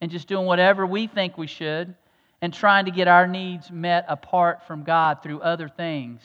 and 0.01 0.13
just 0.13 0.29
doing 0.29 0.47
whatever 0.47 0.87
we 0.87 1.09
think 1.09 1.37
we 1.37 1.49
should, 1.49 1.93
and 2.41 2.55
trying 2.55 2.85
to 2.85 2.93
get 2.93 3.09
our 3.09 3.27
needs 3.27 3.69
met 3.69 4.05
apart 4.07 4.65
from 4.69 4.85
God 4.85 5.21
through 5.21 5.41
other 5.41 5.69
things. 5.69 6.21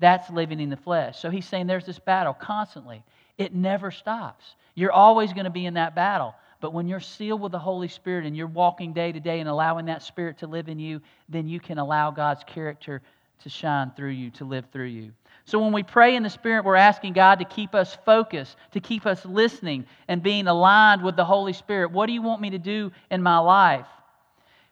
That's 0.00 0.28
living 0.28 0.60
in 0.60 0.68
the 0.68 0.76
flesh. 0.76 1.18
So 1.18 1.30
he's 1.30 1.46
saying 1.46 1.66
there's 1.66 1.86
this 1.86 1.98
battle 1.98 2.34
constantly. 2.34 3.02
It 3.38 3.54
never 3.54 3.90
stops. 3.90 4.44
You're 4.74 4.92
always 4.92 5.32
going 5.32 5.44
to 5.44 5.50
be 5.50 5.64
in 5.64 5.74
that 5.74 5.94
battle. 5.94 6.34
But 6.60 6.72
when 6.72 6.88
you're 6.88 7.00
sealed 7.00 7.40
with 7.40 7.52
the 7.52 7.58
Holy 7.58 7.88
Spirit 7.88 8.26
and 8.26 8.36
you're 8.36 8.46
walking 8.46 8.92
day 8.92 9.12
to 9.12 9.20
day 9.20 9.40
and 9.40 9.48
allowing 9.48 9.86
that 9.86 10.02
Spirit 10.02 10.38
to 10.38 10.46
live 10.46 10.68
in 10.68 10.78
you, 10.78 11.00
then 11.28 11.48
you 11.48 11.60
can 11.60 11.78
allow 11.78 12.10
God's 12.10 12.44
character 12.44 13.02
to 13.42 13.48
shine 13.48 13.92
through 13.96 14.10
you, 14.10 14.30
to 14.30 14.44
live 14.44 14.64
through 14.72 14.86
you. 14.86 15.12
So 15.44 15.58
when 15.58 15.72
we 15.72 15.82
pray 15.82 16.16
in 16.16 16.22
the 16.22 16.30
Spirit, 16.30 16.64
we're 16.64 16.76
asking 16.76 17.12
God 17.12 17.40
to 17.40 17.44
keep 17.44 17.74
us 17.74 17.96
focused, 18.06 18.56
to 18.72 18.80
keep 18.80 19.04
us 19.04 19.24
listening 19.26 19.84
and 20.08 20.22
being 20.22 20.46
aligned 20.46 21.02
with 21.02 21.16
the 21.16 21.24
Holy 21.24 21.52
Spirit. 21.52 21.90
What 21.90 22.06
do 22.06 22.12
you 22.12 22.22
want 22.22 22.40
me 22.40 22.50
to 22.50 22.58
do 22.58 22.90
in 23.10 23.22
my 23.22 23.38
life? 23.38 23.86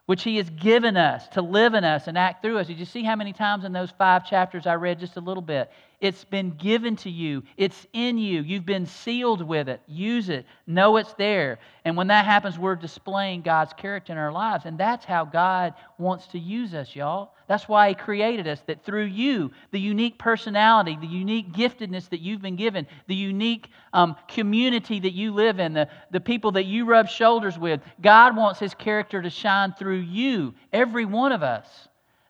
Which 0.06 0.22
He 0.22 0.38
has 0.38 0.48
given 0.48 0.96
us 0.96 1.28
to 1.28 1.42
live 1.42 1.74
in 1.74 1.84
us 1.84 2.06
and 2.06 2.16
act 2.16 2.42
through 2.42 2.58
us. 2.58 2.66
Did 2.68 2.78
you 2.78 2.86
see 2.86 3.02
how 3.02 3.16
many 3.16 3.32
times 3.34 3.64
in 3.64 3.72
those 3.72 3.90
five 3.90 4.26
chapters 4.26 4.66
I 4.66 4.74
read 4.74 4.98
just 4.98 5.16
a 5.16 5.20
little 5.20 5.42
bit? 5.42 5.70
It's 6.02 6.24
been 6.24 6.50
given 6.50 6.96
to 6.96 7.10
you. 7.10 7.44
It's 7.56 7.86
in 7.92 8.18
you. 8.18 8.42
You've 8.42 8.66
been 8.66 8.86
sealed 8.86 9.40
with 9.40 9.68
it. 9.68 9.80
Use 9.86 10.30
it. 10.30 10.46
Know 10.66 10.96
it's 10.96 11.14
there. 11.14 11.60
And 11.84 11.96
when 11.96 12.08
that 12.08 12.24
happens, 12.24 12.58
we're 12.58 12.74
displaying 12.74 13.42
God's 13.42 13.72
character 13.72 14.12
in 14.12 14.18
our 14.18 14.32
lives. 14.32 14.64
And 14.66 14.76
that's 14.76 15.04
how 15.04 15.24
God 15.24 15.74
wants 15.98 16.26
to 16.28 16.40
use 16.40 16.74
us, 16.74 16.96
y'all. 16.96 17.34
That's 17.46 17.68
why 17.68 17.90
He 17.90 17.94
created 17.94 18.48
us, 18.48 18.60
that 18.66 18.84
through 18.84 19.04
you, 19.04 19.52
the 19.70 19.78
unique 19.78 20.18
personality, 20.18 20.98
the 21.00 21.06
unique 21.06 21.52
giftedness 21.52 22.08
that 22.08 22.20
you've 22.20 22.42
been 22.42 22.56
given, 22.56 22.88
the 23.06 23.14
unique 23.14 23.68
um, 23.92 24.16
community 24.26 24.98
that 24.98 25.12
you 25.12 25.32
live 25.32 25.60
in, 25.60 25.72
the, 25.72 25.88
the 26.10 26.20
people 26.20 26.50
that 26.52 26.64
you 26.64 26.84
rub 26.84 27.08
shoulders 27.08 27.56
with, 27.56 27.80
God 28.00 28.36
wants 28.36 28.58
His 28.58 28.74
character 28.74 29.22
to 29.22 29.30
shine 29.30 29.72
through 29.72 30.00
you, 30.00 30.54
every 30.72 31.04
one 31.04 31.30
of 31.30 31.44
us. 31.44 31.68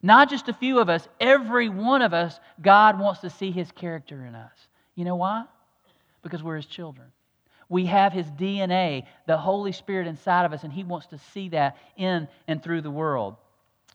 Not 0.02 0.28
just 0.28 0.48
a 0.48 0.52
few 0.52 0.80
of 0.80 0.88
us, 0.88 1.06
every 1.20 1.68
one 1.68 2.02
of 2.02 2.12
us, 2.12 2.38
God 2.60 2.98
wants 2.98 3.20
to 3.20 3.30
see 3.30 3.52
His 3.52 3.70
character 3.70 4.24
in 4.26 4.34
us. 4.34 4.52
You 4.96 5.04
know 5.04 5.16
why? 5.16 5.44
Because 6.22 6.42
we're 6.42 6.56
His 6.56 6.66
children. 6.66 7.06
We 7.68 7.86
have 7.86 8.12
His 8.12 8.26
DNA, 8.26 9.04
the 9.26 9.36
Holy 9.36 9.72
Spirit 9.72 10.08
inside 10.08 10.44
of 10.44 10.52
us, 10.52 10.64
and 10.64 10.72
He 10.72 10.82
wants 10.82 11.06
to 11.08 11.18
see 11.32 11.50
that 11.50 11.76
in 11.96 12.28
and 12.48 12.62
through 12.62 12.80
the 12.80 12.90
world. 12.90 13.36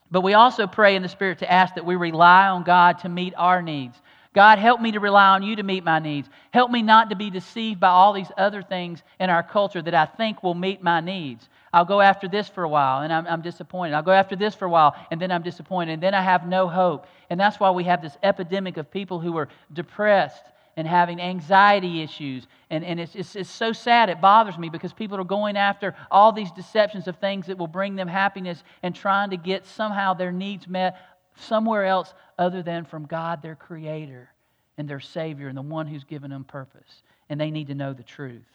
But 0.10 0.22
we 0.22 0.34
also 0.34 0.66
pray 0.66 0.96
in 0.96 1.02
the 1.02 1.10
Spirit 1.10 1.40
to 1.40 1.52
ask 1.52 1.76
that 1.76 1.86
we 1.86 1.98
rely 1.98 2.48
on 2.48 2.64
God 2.64 3.00
to 3.00 3.10
meet 3.10 3.34
our 3.36 3.62
needs. 3.62 4.00
God, 4.34 4.60
help 4.60 4.80
me 4.80 4.92
to 4.92 5.00
rely 5.00 5.30
on 5.30 5.44
you 5.44 5.56
to 5.58 5.64
meet 5.64 5.84
my 5.84 6.00
needs. 6.00 6.30
Help 6.52 6.72
me 6.72 6.82
not 6.82 7.10
to 7.10 7.16
be 7.16 7.30
deceived 7.30 7.80
by 7.80 7.90
all 7.90 8.14
these 8.14 8.32
other 8.38 8.62
things 8.62 9.02
in 9.20 9.30
our 9.30 9.44
culture 9.44 9.82
that 9.82 9.96
I 9.96 10.06
think 10.06 10.44
will 10.44 10.54
meet 10.54 10.82
my 10.82 11.02
needs. 11.02 11.50
I'll 11.74 11.86
go 11.86 12.02
after 12.02 12.28
this 12.28 12.48
for 12.48 12.64
a 12.64 12.70
while 12.70 13.02
and 13.02 13.12
I'm, 13.12 13.28
I'm, 13.28 13.42
disappointed. 13.42 13.94
I'll 13.94 14.04
go 14.04 14.12
after 14.12 14.36
this 14.36 14.56
for 14.56 14.66
a 14.66 14.70
while 14.70 14.96
and 15.12 15.22
then 15.22 15.32
I'm 15.32 15.44
disappointed. 15.44 15.94
And 15.94 16.04
then 16.04 16.14
I 16.14 16.22
have 16.22 16.48
no 16.48 16.68
hope. 16.68 17.08
And 17.30 17.40
that's 17.40 17.60
why 17.60 17.72
we 17.72 17.84
have 17.84 18.02
this 18.02 18.18
epidemic 18.24 18.78
of 18.78 18.90
people 18.90 19.20
who 19.20 19.38
are 19.38 19.50
depressed 19.74 20.44
and 20.78 20.88
having 20.88 21.20
anxiety 21.20 22.02
issues. 22.02 22.48
And, 22.70 22.86
and 22.86 23.00
it's, 23.00 23.16
it's, 23.16 23.36
it's 23.36 23.50
so 23.50 23.74
sad. 23.74 24.10
It 24.10 24.22
bothers 24.22 24.58
me 24.58 24.70
because 24.70 24.94
people 24.94 25.20
are 25.20 25.26
going 25.26 25.58
after 25.58 25.96
all 26.10 26.32
these 26.32 26.52
deceptions 26.52 27.08
of 27.08 27.18
things 27.18 27.48
that 27.48 27.58
will 27.58 27.68
bring 27.68 27.96
them 27.96 28.08
happiness 28.08 28.64
and 28.84 28.96
trying 28.96 29.32
to 29.32 29.38
get 29.38 29.66
somehow 29.66 30.14
their 30.14 30.32
needs 30.32 30.68
met 30.68 30.98
somewhere 31.36 31.86
else 31.86 32.14
other 32.40 32.64
than 32.64 32.86
from 32.86 33.06
God, 33.06 33.42
their 33.42 33.56
Creator 33.56 34.30
and 34.78 34.88
their 34.88 35.00
Savior 35.00 35.48
and 35.48 35.58
the 35.58 35.64
one 35.64 35.88
who's 35.88 36.04
given 36.04 36.30
them 36.30 36.44
purpose. 36.44 37.04
And 37.30 37.42
they 37.42 37.52
need 37.52 37.68
to 37.68 37.76
know 37.76 37.94
the 37.94 38.04
truth. 38.04 38.46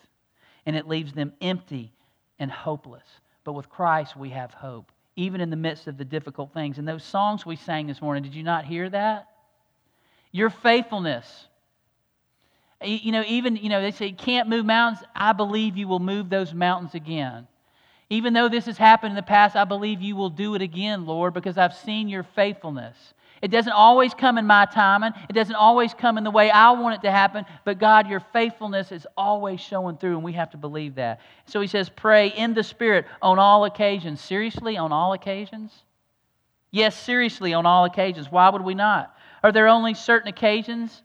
And 0.65 0.77
it 0.77 0.89
leaves 0.89 1.13
them 1.13 1.33
empty 1.41 1.93
and 2.43 2.51
hopeless. 2.51 3.07
But 3.45 3.53
with 3.55 3.71
Christ, 3.71 4.17
we 4.17 4.31
have 4.31 4.53
hope, 4.53 4.93
even 5.17 5.41
in 5.41 5.49
the 5.49 5.57
midst 5.57 5.87
of 5.87 5.97
the 5.97 6.05
difficult 6.05 6.53
things. 6.53 6.79
And 6.79 6.87
those 6.87 7.05
songs 7.05 7.47
we 7.47 7.57
sang 7.57 7.87
this 7.87 8.03
morning, 8.03 8.23
did 8.23 8.35
you 8.35 8.43
not 8.43 8.65
hear 8.65 8.91
that? 8.91 9.29
Your 10.31 10.51
faithfulness. 10.51 11.47
You 12.85 13.13
know, 13.13 13.25
even, 13.27 13.57
you 13.57 13.69
know, 13.69 13.81
they 13.81 13.93
say, 13.93 14.13
can't 14.13 14.49
move 14.49 14.67
mountains. 14.67 15.05
I 15.15 15.33
believe 15.33 15.77
you 15.77 15.87
will 15.87 16.01
move 16.01 16.29
those 16.29 16.53
mountains 16.53 16.95
again. 16.95 17.47
Even 18.11 18.33
though 18.33 18.49
this 18.49 18.67
has 18.67 18.77
happened 18.77 19.13
in 19.13 19.17
the 19.17 19.23
past, 19.23 19.57
I 19.57 19.65
believe 19.65 20.03
you 20.03 20.17
will 20.17 20.31
do 20.31 20.55
it 20.55 20.63
again, 20.63 21.07
Lord, 21.07 21.33
because 21.33 21.57
I've 21.57 21.75
seen 21.75 22.09
your 22.09 22.25
faithfulness. 22.25 22.97
It 23.43 23.51
doesn't 23.51 23.73
always 23.73 24.15
come 24.15 24.39
in 24.39 24.47
my 24.47 24.67
timing. 24.67 25.13
It 25.29 25.33
doesn't 25.33 25.57
always 25.57 25.93
come 25.93 26.17
in 26.17 26.23
the 26.23 26.31
way 26.31 26.49
I 26.49 26.71
want 26.71 26.95
it 26.95 27.03
to 27.07 27.11
happen. 27.11 27.45
But 27.65 27.81
God, 27.81 28.09
your 28.09 28.21
faithfulness 28.33 28.93
is 28.93 29.05
always 29.17 29.61
showing 29.61 29.97
through, 29.97 30.15
and 30.15 30.23
we 30.23 30.33
have 30.35 30.51
to 30.53 30.57
believe 30.57 30.95
that. 30.95 31.21
So 31.47 31.61
he 31.61 31.67
says, 31.67 31.89
pray 31.89 32.29
in 32.29 32.55
the 32.55 32.63
Spirit 32.63 33.05
on 33.21 33.41
all 33.41 33.65
occasions. 33.65 34.21
Seriously, 34.21 34.77
on 34.77 34.93
all 34.93 35.13
occasions? 35.13 35.73
Yes, 36.71 36.99
seriously, 36.99 37.53
on 37.53 37.67
all 37.67 37.85
occasions. 37.85 38.31
Why 38.31 38.49
would 38.49 38.63
we 38.63 38.75
not? 38.75 39.15
Are 39.43 39.51
there 39.51 39.67
only 39.67 39.95
certain 39.95 40.29
occasions 40.29 41.03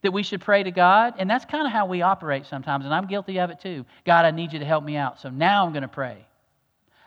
that 0.00 0.12
we 0.12 0.22
should 0.22 0.40
pray 0.40 0.62
to 0.62 0.70
God? 0.70 1.14
And 1.18 1.28
that's 1.28 1.44
kind 1.44 1.66
of 1.66 1.72
how 1.72 1.84
we 1.84 2.00
operate 2.00 2.46
sometimes, 2.46 2.86
and 2.86 2.94
I'm 2.94 3.06
guilty 3.06 3.38
of 3.38 3.50
it 3.50 3.60
too. 3.60 3.84
God, 4.06 4.24
I 4.24 4.30
need 4.30 4.54
you 4.54 4.58
to 4.60 4.64
help 4.64 4.82
me 4.82 4.96
out. 4.96 5.20
So 5.20 5.28
now 5.28 5.66
I'm 5.66 5.72
going 5.72 5.82
to 5.82 5.88
pray. 5.88 6.26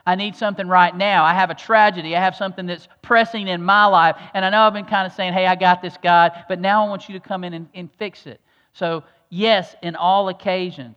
I 0.09 0.15
need 0.15 0.35
something 0.35 0.67
right 0.67 0.97
now. 0.97 1.23
I 1.23 1.35
have 1.35 1.51
a 1.51 1.53
tragedy. 1.53 2.15
I 2.15 2.19
have 2.19 2.35
something 2.35 2.65
that's 2.65 2.87
pressing 3.03 3.47
in 3.47 3.61
my 3.61 3.85
life. 3.85 4.15
And 4.33 4.43
I 4.43 4.49
know 4.49 4.61
I've 4.61 4.73
been 4.73 4.85
kind 4.85 5.05
of 5.05 5.13
saying, 5.13 5.33
hey, 5.33 5.45
I 5.45 5.53
got 5.53 5.83
this, 5.83 5.97
God, 6.01 6.31
but 6.49 6.59
now 6.59 6.83
I 6.83 6.89
want 6.89 7.07
you 7.07 7.13
to 7.13 7.19
come 7.19 7.43
in 7.43 7.53
and, 7.53 7.69
and 7.75 7.91
fix 7.99 8.25
it. 8.25 8.41
So, 8.73 9.03
yes, 9.29 9.75
in 9.83 9.95
all 9.95 10.29
occasions. 10.29 10.95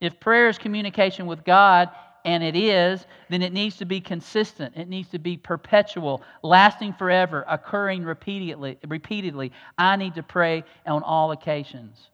If 0.00 0.18
prayer 0.20 0.48
is 0.48 0.56
communication 0.56 1.26
with 1.26 1.44
God, 1.44 1.90
and 2.24 2.42
it 2.42 2.56
is, 2.56 3.04
then 3.28 3.42
it 3.42 3.52
needs 3.52 3.76
to 3.76 3.84
be 3.84 4.00
consistent. 4.00 4.74
It 4.74 4.88
needs 4.88 5.10
to 5.10 5.18
be 5.18 5.36
perpetual, 5.36 6.22
lasting 6.42 6.94
forever, 6.94 7.44
occurring 7.46 8.04
repeatedly. 8.04 8.78
repeatedly. 8.88 9.52
I 9.76 9.96
need 9.96 10.14
to 10.14 10.22
pray 10.22 10.64
on 10.86 11.02
all 11.02 11.30
occasions. 11.32 12.08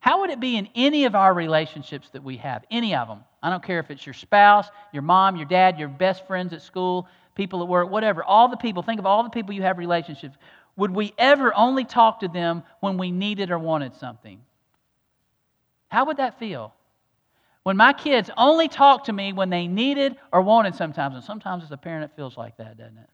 How 0.00 0.22
would 0.22 0.30
it 0.30 0.40
be 0.40 0.56
in 0.56 0.68
any 0.74 1.04
of 1.04 1.14
our 1.14 1.32
relationships 1.32 2.10
that 2.10 2.24
we 2.24 2.38
have? 2.38 2.64
Any 2.68 2.96
of 2.96 3.06
them? 3.06 3.20
I 3.42 3.50
don't 3.50 3.62
care 3.62 3.80
if 3.80 3.90
it's 3.90 4.06
your 4.06 4.14
spouse, 4.14 4.68
your 4.92 5.02
mom, 5.02 5.36
your 5.36 5.46
dad, 5.46 5.78
your 5.78 5.88
best 5.88 6.26
friends 6.26 6.52
at 6.52 6.62
school, 6.62 7.08
people 7.34 7.62
at 7.62 7.68
work, 7.68 7.90
whatever. 7.90 8.22
All 8.22 8.48
the 8.48 8.56
people, 8.56 8.82
think 8.82 9.00
of 9.00 9.06
all 9.06 9.22
the 9.24 9.30
people 9.30 9.52
you 9.52 9.62
have 9.62 9.78
relationships. 9.78 10.36
Would 10.76 10.92
we 10.92 11.12
ever 11.18 11.52
only 11.54 11.84
talk 11.84 12.20
to 12.20 12.28
them 12.28 12.62
when 12.80 12.96
we 12.98 13.10
needed 13.10 13.50
or 13.50 13.58
wanted 13.58 13.94
something? 13.96 14.40
How 15.88 16.06
would 16.06 16.18
that 16.18 16.38
feel? 16.38 16.72
When 17.64 17.76
my 17.76 17.92
kids 17.92 18.30
only 18.36 18.68
talk 18.68 19.04
to 19.04 19.12
me 19.12 19.32
when 19.32 19.50
they 19.50 19.66
needed 19.66 20.16
or 20.32 20.40
wanted 20.42 20.74
sometimes, 20.74 21.14
and 21.14 21.22
sometimes 21.22 21.62
as 21.64 21.70
a 21.70 21.76
parent 21.76 22.04
it 22.04 22.16
feels 22.16 22.36
like 22.36 22.56
that, 22.56 22.78
doesn't 22.78 22.98
it? 22.98 23.08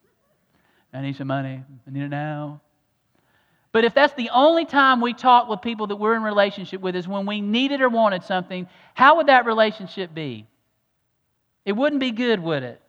I 0.93 1.03
need 1.03 1.17
some 1.17 1.27
money. 1.27 1.63
I 1.87 1.91
need 1.91 2.05
it 2.05 2.09
now. 2.09 2.61
But 3.79 3.85
if 3.85 3.95
that's 3.95 4.15
the 4.15 4.31
only 4.31 4.65
time 4.65 5.01
we 5.01 5.15
talk 5.15 5.49
with 5.49 5.63
people 5.63 5.87
that 5.87 5.95
we're 5.95 6.17
in 6.17 6.23
relationship 6.25 6.81
with 6.81 6.97
is 6.97 7.07
when 7.07 7.27
we 7.27 7.41
needed 7.41 7.81
or 7.81 7.89
wanted 7.89 8.25
something, 8.25 8.67
how 8.93 9.19
would 9.19 9.29
that 9.29 9.47
relationship 9.47 10.13
be? 10.13 10.49
It 11.65 11.75
wouldn't 11.75 12.01
be 12.01 12.11
good, 12.11 12.41
would 12.41 12.65
it? 12.65 12.83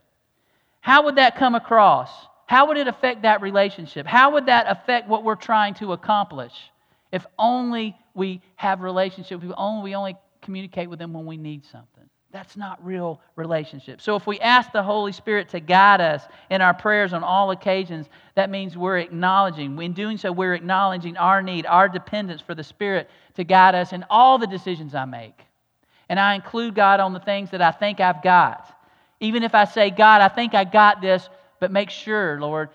How 0.82 1.04
would 1.04 1.18
that 1.18 1.36
come 1.36 1.54
across? 1.54 2.10
How 2.48 2.70
would 2.70 2.78
it 2.78 2.88
affect 2.88 3.22
that 3.22 3.44
relationship? 3.44 4.08
How 4.08 4.32
would 4.32 4.48
that 4.48 4.66
affect 4.68 5.08
what 5.08 5.24
we're 5.24 5.36
trying 5.36 5.76
to 5.76 5.94
accomplish? 5.94 6.54
If 7.12 7.24
only 7.38 7.96
we 8.16 8.42
have 8.56 8.82
relationship 8.82 9.44
if 9.44 9.52
only 9.58 9.84
we 9.84 9.94
only 9.94 10.18
communicate 10.42 10.90
with 10.90 10.98
them 10.98 11.14
when 11.14 11.28
we 11.28 11.38
need 11.38 11.66
something. 11.66 12.10
That's 12.32 12.56
not 12.56 12.84
real 12.86 13.20
relationship. 13.36 14.02
So 14.02 14.16
if 14.16 14.28
we 14.28 14.40
ask 14.40 14.72
the 14.72 14.84
Holy 14.84 15.12
Spirit 15.12 15.50
to 15.50 15.60
guide 15.60 16.00
us 16.00 16.24
in 16.52 16.62
our 16.62 16.76
prayers 16.76 17.12
on 17.12 17.24
all 17.24 17.50
occasions, 17.50 18.08
that 18.36 18.52
means 18.52 18.78
we're 18.78 19.00
acknowledging. 19.00 19.82
In 19.82 19.94
doing 19.94 20.18
so, 20.18 20.32
we're 20.32 20.54
acknowledging 20.54 21.18
our 21.18 21.42
need, 21.42 21.66
our 21.66 21.90
dependence 21.90 22.42
for 22.42 22.54
the 22.54 22.64
Spirit 22.64 23.10
to 23.34 23.44
guide 23.44 23.74
us 23.74 23.94
in 23.94 24.06
all 24.12 24.38
the 24.38 24.46
decisions 24.46 24.94
I 24.94 25.06
make. 25.06 25.40
And 26.08 26.20
I 26.20 26.36
include 26.36 26.76
God 26.76 27.00
on 27.00 27.14
the 27.14 27.20
things 27.20 27.50
that 27.52 27.64
I 27.64 27.72
think 27.72 28.00
I've 28.00 28.22
got. 28.22 28.76
Even 29.20 29.42
if 29.42 29.56
I 29.56 29.66
say, 29.66 29.90
God, 29.90 30.22
I 30.22 30.28
think 30.28 30.54
I 30.54 30.66
got 30.66 31.02
this, 31.02 31.28
but 31.60 31.72
make 31.72 31.90
sure, 31.90 32.40
Lord, 32.40 32.70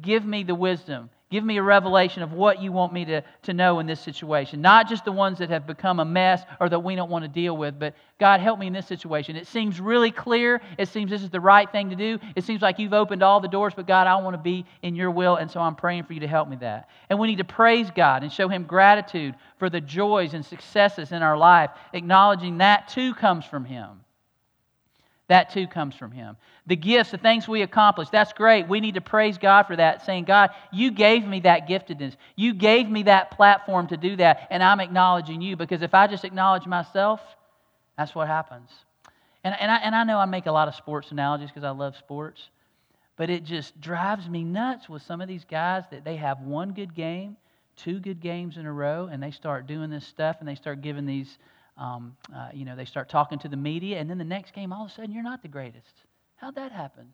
give 0.00 0.24
me 0.24 0.42
the 0.42 0.54
wisdom. 0.54 1.10
Give 1.28 1.42
me 1.42 1.56
a 1.56 1.62
revelation 1.62 2.22
of 2.22 2.32
what 2.32 2.62
you 2.62 2.70
want 2.70 2.92
me 2.92 3.04
to, 3.06 3.22
to 3.42 3.52
know 3.52 3.80
in 3.80 3.86
this 3.86 3.98
situation. 4.00 4.60
Not 4.60 4.88
just 4.88 5.04
the 5.04 5.10
ones 5.10 5.38
that 5.38 5.50
have 5.50 5.66
become 5.66 5.98
a 5.98 6.04
mess 6.04 6.42
or 6.60 6.68
that 6.68 6.78
we 6.78 6.94
don't 6.94 7.10
want 7.10 7.24
to 7.24 7.28
deal 7.28 7.56
with, 7.56 7.80
but 7.80 7.94
God, 8.20 8.38
help 8.38 8.60
me 8.60 8.68
in 8.68 8.72
this 8.72 8.86
situation. 8.86 9.34
It 9.34 9.48
seems 9.48 9.80
really 9.80 10.12
clear. 10.12 10.60
It 10.78 10.88
seems 10.88 11.10
this 11.10 11.24
is 11.24 11.30
the 11.30 11.40
right 11.40 11.70
thing 11.70 11.90
to 11.90 11.96
do. 11.96 12.20
It 12.36 12.44
seems 12.44 12.62
like 12.62 12.78
you've 12.78 12.92
opened 12.92 13.24
all 13.24 13.40
the 13.40 13.48
doors, 13.48 13.72
but 13.74 13.88
God, 13.88 14.06
I 14.06 14.14
want 14.22 14.34
to 14.34 14.42
be 14.42 14.66
in 14.82 14.94
your 14.94 15.10
will, 15.10 15.34
and 15.34 15.50
so 15.50 15.58
I'm 15.58 15.74
praying 15.74 16.04
for 16.04 16.12
you 16.12 16.20
to 16.20 16.28
help 16.28 16.48
me 16.48 16.56
that. 16.60 16.88
And 17.10 17.18
we 17.18 17.26
need 17.26 17.38
to 17.38 17.44
praise 17.44 17.90
God 17.90 18.22
and 18.22 18.32
show 18.32 18.46
Him 18.48 18.62
gratitude 18.62 19.34
for 19.58 19.68
the 19.68 19.80
joys 19.80 20.32
and 20.32 20.46
successes 20.46 21.10
in 21.10 21.22
our 21.22 21.36
life, 21.36 21.70
acknowledging 21.92 22.58
that 22.58 22.86
too 22.86 23.14
comes 23.14 23.44
from 23.44 23.64
Him. 23.64 24.00
That 25.28 25.50
too 25.50 25.66
comes 25.66 25.94
from 25.96 26.12
Him. 26.12 26.36
The 26.66 26.76
gifts, 26.76 27.10
the 27.10 27.18
things 27.18 27.48
we 27.48 27.62
accomplish, 27.62 28.08
that's 28.10 28.32
great. 28.32 28.68
We 28.68 28.80
need 28.80 28.94
to 28.94 29.00
praise 29.00 29.38
God 29.38 29.64
for 29.64 29.74
that, 29.76 30.04
saying, 30.06 30.24
God, 30.24 30.50
you 30.72 30.90
gave 30.92 31.26
me 31.26 31.40
that 31.40 31.68
giftedness. 31.68 32.16
You 32.36 32.54
gave 32.54 32.88
me 32.88 33.04
that 33.04 33.32
platform 33.32 33.88
to 33.88 33.96
do 33.96 34.16
that, 34.16 34.46
and 34.50 34.62
I'm 34.62 34.80
acknowledging 34.80 35.42
you 35.42 35.56
because 35.56 35.82
if 35.82 35.94
I 35.94 36.06
just 36.06 36.24
acknowledge 36.24 36.66
myself, 36.66 37.20
that's 37.98 38.14
what 38.14 38.28
happens. 38.28 38.70
And, 39.42 39.54
and, 39.60 39.70
I, 39.70 39.76
and 39.76 39.94
I 39.94 40.04
know 40.04 40.18
I 40.18 40.26
make 40.26 40.46
a 40.46 40.52
lot 40.52 40.68
of 40.68 40.74
sports 40.74 41.10
analogies 41.10 41.50
because 41.50 41.64
I 41.64 41.70
love 41.70 41.96
sports, 41.96 42.50
but 43.16 43.30
it 43.30 43.44
just 43.44 43.80
drives 43.80 44.28
me 44.28 44.44
nuts 44.44 44.88
with 44.88 45.02
some 45.02 45.20
of 45.20 45.28
these 45.28 45.44
guys 45.44 45.84
that 45.90 46.04
they 46.04 46.16
have 46.16 46.40
one 46.40 46.72
good 46.72 46.94
game, 46.94 47.36
two 47.76 47.98
good 47.98 48.20
games 48.20 48.56
in 48.56 48.66
a 48.66 48.72
row, 48.72 49.08
and 49.10 49.22
they 49.22 49.30
start 49.30 49.66
doing 49.66 49.90
this 49.90 50.06
stuff 50.06 50.36
and 50.40 50.48
they 50.48 50.54
start 50.54 50.82
giving 50.82 51.06
these 51.06 51.38
um, 51.76 52.16
uh, 52.34 52.48
you 52.54 52.64
know, 52.64 52.76
they 52.76 52.84
start 52.84 53.08
talking 53.08 53.38
to 53.40 53.48
the 53.48 53.56
media, 53.56 53.98
and 53.98 54.08
then 54.08 54.18
the 54.18 54.24
next 54.24 54.54
game, 54.54 54.72
all 54.72 54.84
of 54.84 54.90
a 54.90 54.94
sudden, 54.94 55.12
you're 55.12 55.22
not 55.22 55.42
the 55.42 55.48
greatest. 55.48 55.92
How'd 56.36 56.54
that 56.56 56.72
happen? 56.72 57.12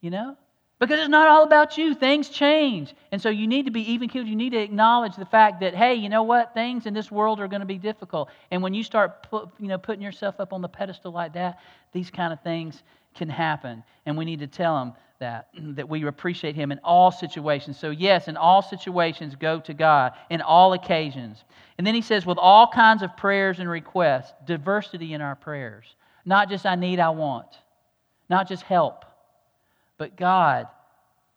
You 0.00 0.10
know? 0.10 0.36
Because 0.78 0.98
it's 0.98 1.08
not 1.08 1.28
all 1.28 1.44
about 1.44 1.78
you. 1.78 1.94
Things 1.94 2.28
change. 2.28 2.92
And 3.12 3.22
so 3.22 3.28
you 3.28 3.46
need 3.46 3.66
to 3.66 3.70
be 3.70 3.92
even 3.92 4.08
killed. 4.08 4.26
You 4.26 4.34
need 4.34 4.50
to 4.50 4.58
acknowledge 4.58 5.14
the 5.14 5.24
fact 5.24 5.60
that, 5.60 5.76
hey, 5.76 5.94
you 5.94 6.08
know 6.08 6.24
what? 6.24 6.54
Things 6.54 6.86
in 6.86 6.94
this 6.94 7.08
world 7.08 7.38
are 7.38 7.46
going 7.46 7.60
to 7.60 7.66
be 7.66 7.78
difficult. 7.78 8.30
And 8.50 8.64
when 8.64 8.74
you 8.74 8.82
start 8.82 9.22
put, 9.30 9.48
you 9.60 9.68
know, 9.68 9.78
putting 9.78 10.02
yourself 10.02 10.40
up 10.40 10.52
on 10.52 10.60
the 10.60 10.68
pedestal 10.68 11.12
like 11.12 11.34
that, 11.34 11.60
these 11.92 12.10
kind 12.10 12.32
of 12.32 12.40
things 12.42 12.82
can 13.14 13.28
happen. 13.28 13.84
And 14.06 14.18
we 14.18 14.24
need 14.24 14.40
to 14.40 14.48
tell 14.48 14.76
them 14.76 14.94
that, 15.22 15.48
that 15.58 15.88
we 15.88 16.06
appreciate 16.06 16.54
Him 16.54 16.70
in 16.70 16.78
all 16.84 17.10
situations. 17.10 17.78
So, 17.78 17.90
yes, 17.90 18.28
in 18.28 18.36
all 18.36 18.60
situations, 18.60 19.34
go 19.34 19.60
to 19.60 19.74
God, 19.74 20.12
in 20.30 20.42
all 20.42 20.74
occasions. 20.74 21.42
And 21.78 21.86
then 21.86 21.94
He 21.94 22.02
says, 22.02 22.26
with 22.26 22.38
all 22.38 22.68
kinds 22.68 23.02
of 23.02 23.16
prayers 23.16 23.58
and 23.58 23.68
requests, 23.68 24.32
diversity 24.44 25.14
in 25.14 25.20
our 25.20 25.34
prayers. 25.34 25.86
Not 26.24 26.48
just 26.48 26.66
I 26.66 26.76
need, 26.76 27.00
I 27.00 27.10
want, 27.10 27.48
not 28.28 28.48
just 28.48 28.62
help, 28.62 29.04
but 29.98 30.16
God, 30.16 30.68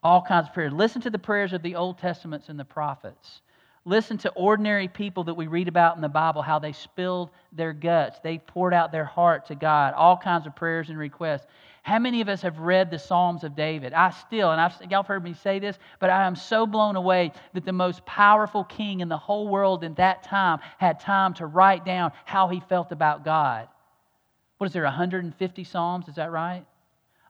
all 0.03 0.21
kinds 0.21 0.47
of 0.47 0.53
prayers. 0.53 0.73
Listen 0.73 1.01
to 1.01 1.09
the 1.09 1.17
prayers 1.17 1.53
of 1.53 1.63
the 1.63 1.75
Old 1.75 1.97
Testaments 1.97 2.49
and 2.49 2.59
the 2.59 2.65
prophets. 2.65 3.41
Listen 3.85 4.17
to 4.19 4.31
ordinary 4.31 4.87
people 4.87 5.23
that 5.25 5.33
we 5.35 5.47
read 5.47 5.67
about 5.67 5.95
in 5.95 6.01
the 6.01 6.09
Bible, 6.09 6.41
how 6.41 6.57
they 6.57 6.71
spilled 6.71 7.29
their 7.51 7.73
guts. 7.73 8.19
They 8.23 8.39
poured 8.39 8.73
out 8.73 8.91
their 8.91 9.05
heart 9.05 9.47
to 9.47 9.55
God, 9.55 9.93
all 9.93 10.17
kinds 10.17 10.47
of 10.47 10.55
prayers 10.55 10.89
and 10.89 10.97
requests. 10.97 11.45
How 11.85 11.99
many 11.99 12.19
of 12.21 12.29
us 12.29 12.41
have 12.41 12.57
read 12.57 12.89
the 12.89 12.97
Psalms 12.97 13.43
of 13.43 13.55
David? 13.55 13.93
I 13.93 14.09
still, 14.09 14.51
and 14.51 14.59
I've, 14.59 14.73
y'all 14.89 15.03
heard 15.03 15.23
me 15.23 15.35
say 15.35 15.59
this, 15.59 15.77
but 15.99 16.09
I 16.09 16.25
am 16.25 16.35
so 16.35 16.65
blown 16.65 16.95
away 16.95 17.31
that 17.53 17.63
the 17.63 17.73
most 17.73 18.03
powerful 18.07 18.63
king 18.63 19.01
in 19.01 19.07
the 19.07 19.19
whole 19.19 19.47
world 19.47 19.83
in 19.83 19.93
that 19.93 20.23
time 20.23 20.61
had 20.79 20.99
time 20.99 21.35
to 21.35 21.45
write 21.45 21.85
down 21.85 22.11
how 22.25 22.47
he 22.47 22.59
felt 22.59 22.91
about 22.91 23.23
God. 23.23 23.67
What 24.57 24.65
is 24.65 24.73
there, 24.73 24.81
150 24.81 25.63
Psalms? 25.63 26.07
Is 26.07 26.15
that 26.15 26.31
right? 26.31 26.65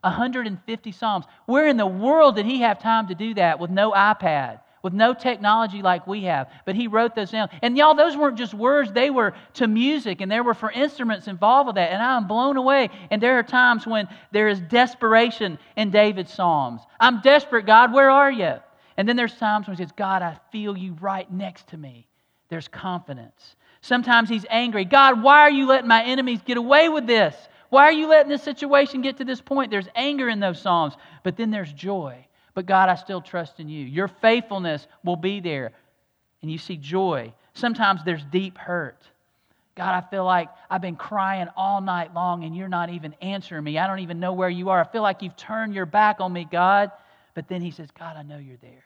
150 0.00 0.90
Psalms. 0.90 1.26
Where 1.44 1.68
in 1.68 1.76
the 1.76 1.86
world 1.86 2.36
did 2.36 2.46
he 2.46 2.62
have 2.62 2.78
time 2.78 3.08
to 3.08 3.14
do 3.14 3.34
that 3.34 3.60
with 3.60 3.70
no 3.70 3.92
iPad? 3.92 4.60
With 4.86 4.92
no 4.92 5.12
technology 5.12 5.82
like 5.82 6.06
we 6.06 6.22
have. 6.22 6.48
But 6.64 6.76
he 6.76 6.86
wrote 6.86 7.16
those 7.16 7.32
down. 7.32 7.48
And 7.60 7.76
y'all, 7.76 7.96
those 7.96 8.16
weren't 8.16 8.38
just 8.38 8.54
words, 8.54 8.92
they 8.92 9.10
were 9.10 9.34
to 9.54 9.66
music, 9.66 10.20
and 10.20 10.30
there 10.30 10.44
were 10.44 10.54
for 10.54 10.70
instruments 10.70 11.26
involved 11.26 11.66
with 11.66 11.74
that. 11.74 11.90
And 11.90 12.00
I'm 12.00 12.28
blown 12.28 12.56
away. 12.56 12.90
And 13.10 13.20
there 13.20 13.36
are 13.36 13.42
times 13.42 13.84
when 13.84 14.06
there 14.30 14.46
is 14.46 14.60
desperation 14.60 15.58
in 15.74 15.90
David's 15.90 16.32
Psalms. 16.32 16.82
I'm 17.00 17.20
desperate, 17.20 17.66
God, 17.66 17.92
where 17.92 18.08
are 18.08 18.30
you? 18.30 18.54
And 18.96 19.08
then 19.08 19.16
there's 19.16 19.34
times 19.34 19.66
when 19.66 19.76
he 19.76 19.82
says, 19.82 19.90
God, 19.90 20.22
I 20.22 20.38
feel 20.52 20.78
you 20.78 20.96
right 21.00 21.28
next 21.32 21.66
to 21.70 21.76
me. 21.76 22.06
There's 22.48 22.68
confidence. 22.68 23.56
Sometimes 23.80 24.28
he's 24.28 24.46
angry. 24.48 24.84
God, 24.84 25.20
why 25.20 25.40
are 25.40 25.50
you 25.50 25.66
letting 25.66 25.88
my 25.88 26.04
enemies 26.04 26.42
get 26.46 26.58
away 26.58 26.88
with 26.88 27.08
this? 27.08 27.34
Why 27.70 27.86
are 27.86 27.92
you 27.92 28.06
letting 28.06 28.30
this 28.30 28.44
situation 28.44 29.02
get 29.02 29.16
to 29.16 29.24
this 29.24 29.40
point? 29.40 29.72
There's 29.72 29.88
anger 29.96 30.28
in 30.28 30.38
those 30.38 30.62
Psalms, 30.62 30.94
but 31.24 31.36
then 31.36 31.50
there's 31.50 31.72
joy. 31.72 32.24
But 32.56 32.64
God, 32.64 32.88
I 32.88 32.94
still 32.94 33.20
trust 33.20 33.60
in 33.60 33.68
you. 33.68 33.84
Your 33.84 34.08
faithfulness 34.08 34.86
will 35.04 35.16
be 35.16 35.40
there. 35.40 35.72
And 36.40 36.50
you 36.50 36.56
see 36.56 36.78
joy. 36.78 37.34
Sometimes 37.52 38.00
there's 38.02 38.24
deep 38.24 38.56
hurt. 38.56 38.96
God, 39.76 39.94
I 39.94 40.00
feel 40.08 40.24
like 40.24 40.48
I've 40.70 40.80
been 40.80 40.96
crying 40.96 41.48
all 41.54 41.82
night 41.82 42.14
long 42.14 42.44
and 42.44 42.56
you're 42.56 42.66
not 42.66 42.88
even 42.88 43.12
answering 43.20 43.62
me. 43.62 43.76
I 43.76 43.86
don't 43.86 43.98
even 43.98 44.20
know 44.20 44.32
where 44.32 44.48
you 44.48 44.70
are. 44.70 44.80
I 44.80 44.84
feel 44.84 45.02
like 45.02 45.20
you've 45.20 45.36
turned 45.36 45.74
your 45.74 45.84
back 45.84 46.18
on 46.18 46.32
me, 46.32 46.48
God. 46.50 46.92
But 47.34 47.46
then 47.46 47.60
he 47.60 47.70
says, 47.70 47.90
God, 47.90 48.16
I 48.16 48.22
know 48.22 48.38
you're 48.38 48.56
there. 48.62 48.84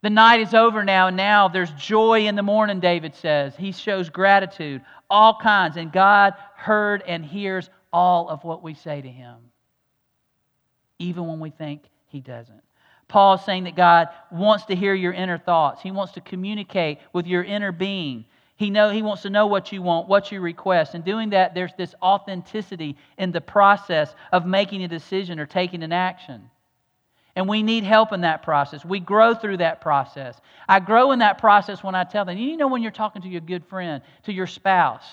The 0.00 0.08
night 0.08 0.40
is 0.40 0.54
over 0.54 0.82
now, 0.82 1.08
and 1.08 1.16
now 1.16 1.48
there's 1.48 1.70
joy 1.72 2.26
in 2.26 2.36
the 2.36 2.42
morning, 2.42 2.80
David 2.80 3.14
says. 3.16 3.54
He 3.56 3.72
shows 3.72 4.08
gratitude, 4.08 4.80
all 5.10 5.38
kinds, 5.42 5.76
and 5.76 5.92
God 5.92 6.34
heard 6.54 7.02
and 7.06 7.22
hears 7.24 7.68
all 7.92 8.30
of 8.30 8.44
what 8.44 8.62
we 8.62 8.72
say 8.72 9.02
to 9.02 9.08
him, 9.08 9.36
even 10.98 11.26
when 11.26 11.40
we 11.40 11.50
think 11.50 11.82
he 12.16 12.20
doesn't. 12.20 12.62
Paul 13.08 13.34
is 13.34 13.44
saying 13.44 13.64
that 13.64 13.76
God 13.76 14.08
wants 14.32 14.64
to 14.66 14.74
hear 14.74 14.94
your 14.94 15.12
inner 15.12 15.36
thoughts. 15.36 15.82
He 15.82 15.90
wants 15.90 16.14
to 16.14 16.22
communicate 16.22 16.98
with 17.12 17.26
your 17.26 17.44
inner 17.44 17.72
being. 17.72 18.24
He, 18.56 18.70
know, 18.70 18.88
he 18.88 19.02
wants 19.02 19.22
to 19.22 19.30
know 19.30 19.46
what 19.46 19.70
you 19.70 19.82
want, 19.82 20.08
what 20.08 20.32
you 20.32 20.40
request. 20.40 20.94
And 20.94 21.04
doing 21.04 21.30
that, 21.30 21.54
there's 21.54 21.74
this 21.76 21.94
authenticity 22.02 22.96
in 23.18 23.32
the 23.32 23.40
process 23.42 24.14
of 24.32 24.46
making 24.46 24.82
a 24.82 24.88
decision 24.88 25.38
or 25.38 25.44
taking 25.44 25.82
an 25.82 25.92
action. 25.92 26.50
And 27.36 27.46
we 27.50 27.62
need 27.62 27.84
help 27.84 28.14
in 28.14 28.22
that 28.22 28.42
process. 28.42 28.82
We 28.82 28.98
grow 28.98 29.34
through 29.34 29.58
that 29.58 29.82
process. 29.82 30.40
I 30.66 30.80
grow 30.80 31.12
in 31.12 31.18
that 31.18 31.36
process 31.36 31.84
when 31.84 31.94
I 31.94 32.04
tell 32.04 32.24
them. 32.24 32.38
You 32.38 32.56
know, 32.56 32.68
when 32.68 32.82
you're 32.82 32.92
talking 32.92 33.20
to 33.22 33.28
your 33.28 33.42
good 33.42 33.66
friend, 33.66 34.02
to 34.22 34.32
your 34.32 34.46
spouse, 34.46 35.04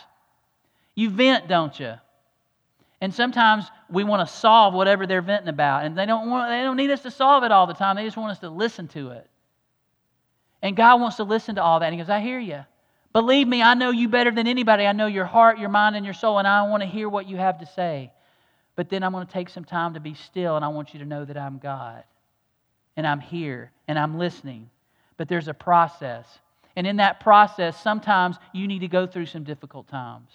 you 0.95 1.09
vent, 1.09 1.49
don't 1.49 1.77
you? 1.77 1.95
And 3.03 3.13
sometimes 3.13 3.65
we 3.89 4.05
want 4.05 4.25
to 4.25 4.33
solve 4.33 4.73
whatever 4.73 5.05
they're 5.05 5.21
venting 5.21 5.49
about. 5.49 5.83
And 5.83 5.97
they 5.97 6.05
don't, 6.05 6.29
want, 6.29 6.49
they 6.49 6.61
don't 6.61 6.77
need 6.77 6.89
us 6.89 7.01
to 7.01 7.11
solve 7.11 7.43
it 7.43 7.51
all 7.51 7.67
the 7.67 7.73
time. 7.73 7.97
They 7.97 8.05
just 8.05 8.15
want 8.15 8.31
us 8.31 8.39
to 8.39 8.49
listen 8.49 8.87
to 8.87 9.09
it. 9.09 9.29
And 10.61 10.73
God 10.73 11.01
wants 11.01 11.17
to 11.17 11.25
listen 11.25 11.55
to 11.55 11.61
all 11.61 11.81
that. 11.81 11.87
And 11.87 11.95
He 11.95 11.99
goes, 11.99 12.09
I 12.09 12.21
hear 12.21 12.39
you. 12.39 12.63
Believe 13.11 13.45
me, 13.45 13.61
I 13.61 13.73
know 13.73 13.91
you 13.91 14.07
better 14.07 14.31
than 14.31 14.47
anybody. 14.47 14.85
I 14.85 14.93
know 14.93 15.07
your 15.07 15.25
heart, 15.25 15.59
your 15.59 15.67
mind, 15.67 15.97
and 15.97 16.05
your 16.05 16.13
soul, 16.13 16.39
and 16.39 16.47
I 16.47 16.65
want 16.69 16.81
to 16.81 16.87
hear 16.87 17.09
what 17.09 17.27
you 17.27 17.35
have 17.35 17.59
to 17.59 17.65
say. 17.65 18.09
But 18.77 18.87
then 18.87 19.03
I'm 19.03 19.11
going 19.11 19.27
to 19.27 19.33
take 19.33 19.49
some 19.49 19.65
time 19.65 19.95
to 19.95 19.99
be 19.99 20.13
still, 20.13 20.55
and 20.55 20.63
I 20.63 20.69
want 20.69 20.93
you 20.93 21.01
to 21.01 21.05
know 21.05 21.25
that 21.25 21.37
I'm 21.37 21.57
God. 21.57 22.05
And 22.95 23.05
I'm 23.05 23.19
here, 23.19 23.73
and 23.89 23.99
I'm 23.99 24.17
listening. 24.17 24.69
But 25.17 25.27
there's 25.27 25.49
a 25.49 25.53
process. 25.53 26.25
And 26.77 26.87
in 26.87 26.95
that 26.95 27.19
process, 27.19 27.83
sometimes 27.83 28.37
you 28.53 28.65
need 28.65 28.79
to 28.79 28.87
go 28.87 29.05
through 29.05 29.25
some 29.25 29.43
difficult 29.43 29.89
times. 29.89 30.29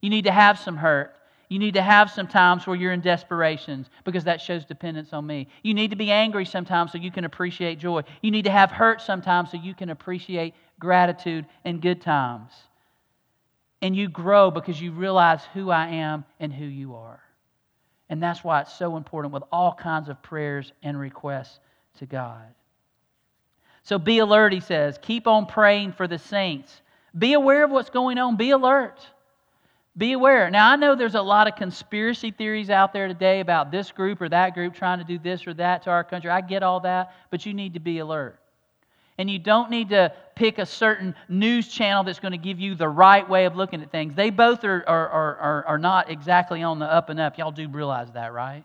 You 0.00 0.08
need 0.08 0.26
to 0.26 0.32
have 0.32 0.60
some 0.60 0.76
hurt. 0.76 1.16
You 1.48 1.58
need 1.58 1.74
to 1.74 1.82
have 1.82 2.10
some 2.10 2.26
times 2.26 2.66
where 2.66 2.76
you're 2.76 2.92
in 2.92 3.00
desperations 3.00 3.88
because 4.04 4.24
that 4.24 4.40
shows 4.40 4.64
dependence 4.64 5.12
on 5.12 5.26
me. 5.26 5.48
You 5.62 5.74
need 5.74 5.90
to 5.90 5.96
be 5.96 6.10
angry 6.10 6.44
sometimes 6.44 6.92
so 6.92 6.98
you 6.98 7.12
can 7.12 7.24
appreciate 7.24 7.78
joy. 7.78 8.02
You 8.20 8.30
need 8.30 8.46
to 8.46 8.50
have 8.50 8.70
hurt 8.70 9.00
sometimes 9.00 9.52
so 9.52 9.56
you 9.56 9.74
can 9.74 9.90
appreciate 9.90 10.54
gratitude 10.80 11.46
and 11.64 11.80
good 11.80 12.00
times. 12.00 12.52
And 13.80 13.94
you 13.94 14.08
grow 14.08 14.50
because 14.50 14.80
you 14.80 14.90
realize 14.90 15.42
who 15.54 15.70
I 15.70 15.86
am 15.88 16.24
and 16.40 16.52
who 16.52 16.64
you 16.64 16.96
are. 16.96 17.20
And 18.08 18.22
that's 18.22 18.42
why 18.42 18.62
it's 18.62 18.72
so 18.72 18.96
important 18.96 19.32
with 19.32 19.42
all 19.52 19.72
kinds 19.74 20.08
of 20.08 20.22
prayers 20.22 20.72
and 20.82 20.98
requests 20.98 21.60
to 21.98 22.06
God. 22.06 22.54
So 23.82 23.98
be 23.98 24.18
alert, 24.18 24.52
he 24.52 24.60
says. 24.60 24.98
Keep 25.00 25.28
on 25.28 25.46
praying 25.46 25.92
for 25.92 26.08
the 26.08 26.18
saints. 26.18 26.80
Be 27.16 27.34
aware 27.34 27.64
of 27.64 27.70
what's 27.70 27.90
going 27.90 28.18
on. 28.18 28.36
Be 28.36 28.50
alert. 28.50 29.00
Be 29.98 30.12
aware. 30.12 30.50
Now, 30.50 30.70
I 30.70 30.76
know 30.76 30.94
there's 30.94 31.14
a 31.14 31.22
lot 31.22 31.48
of 31.48 31.56
conspiracy 31.56 32.30
theories 32.30 32.68
out 32.68 32.92
there 32.92 33.08
today 33.08 33.40
about 33.40 33.70
this 33.70 33.90
group 33.90 34.20
or 34.20 34.28
that 34.28 34.52
group 34.52 34.74
trying 34.74 34.98
to 34.98 35.04
do 35.04 35.18
this 35.18 35.46
or 35.46 35.54
that 35.54 35.84
to 35.84 35.90
our 35.90 36.04
country. 36.04 36.30
I 36.30 36.42
get 36.42 36.62
all 36.62 36.80
that, 36.80 37.14
but 37.30 37.46
you 37.46 37.54
need 37.54 37.74
to 37.74 37.80
be 37.80 37.98
alert. 37.98 38.38
And 39.16 39.30
you 39.30 39.38
don't 39.38 39.70
need 39.70 39.88
to 39.90 40.12
pick 40.34 40.58
a 40.58 40.66
certain 40.66 41.14
news 41.30 41.68
channel 41.68 42.04
that's 42.04 42.18
going 42.18 42.32
to 42.32 42.38
give 42.38 42.60
you 42.60 42.74
the 42.74 42.88
right 42.88 43.26
way 43.26 43.46
of 43.46 43.56
looking 43.56 43.80
at 43.80 43.90
things. 43.90 44.14
They 44.14 44.28
both 44.28 44.64
are, 44.64 44.86
are, 44.86 45.08
are, 45.08 45.64
are 45.64 45.78
not 45.78 46.10
exactly 46.10 46.62
on 46.62 46.78
the 46.78 46.84
up 46.84 47.08
and 47.08 47.18
up. 47.18 47.38
Y'all 47.38 47.50
do 47.50 47.66
realize 47.66 48.12
that, 48.12 48.34
right? 48.34 48.64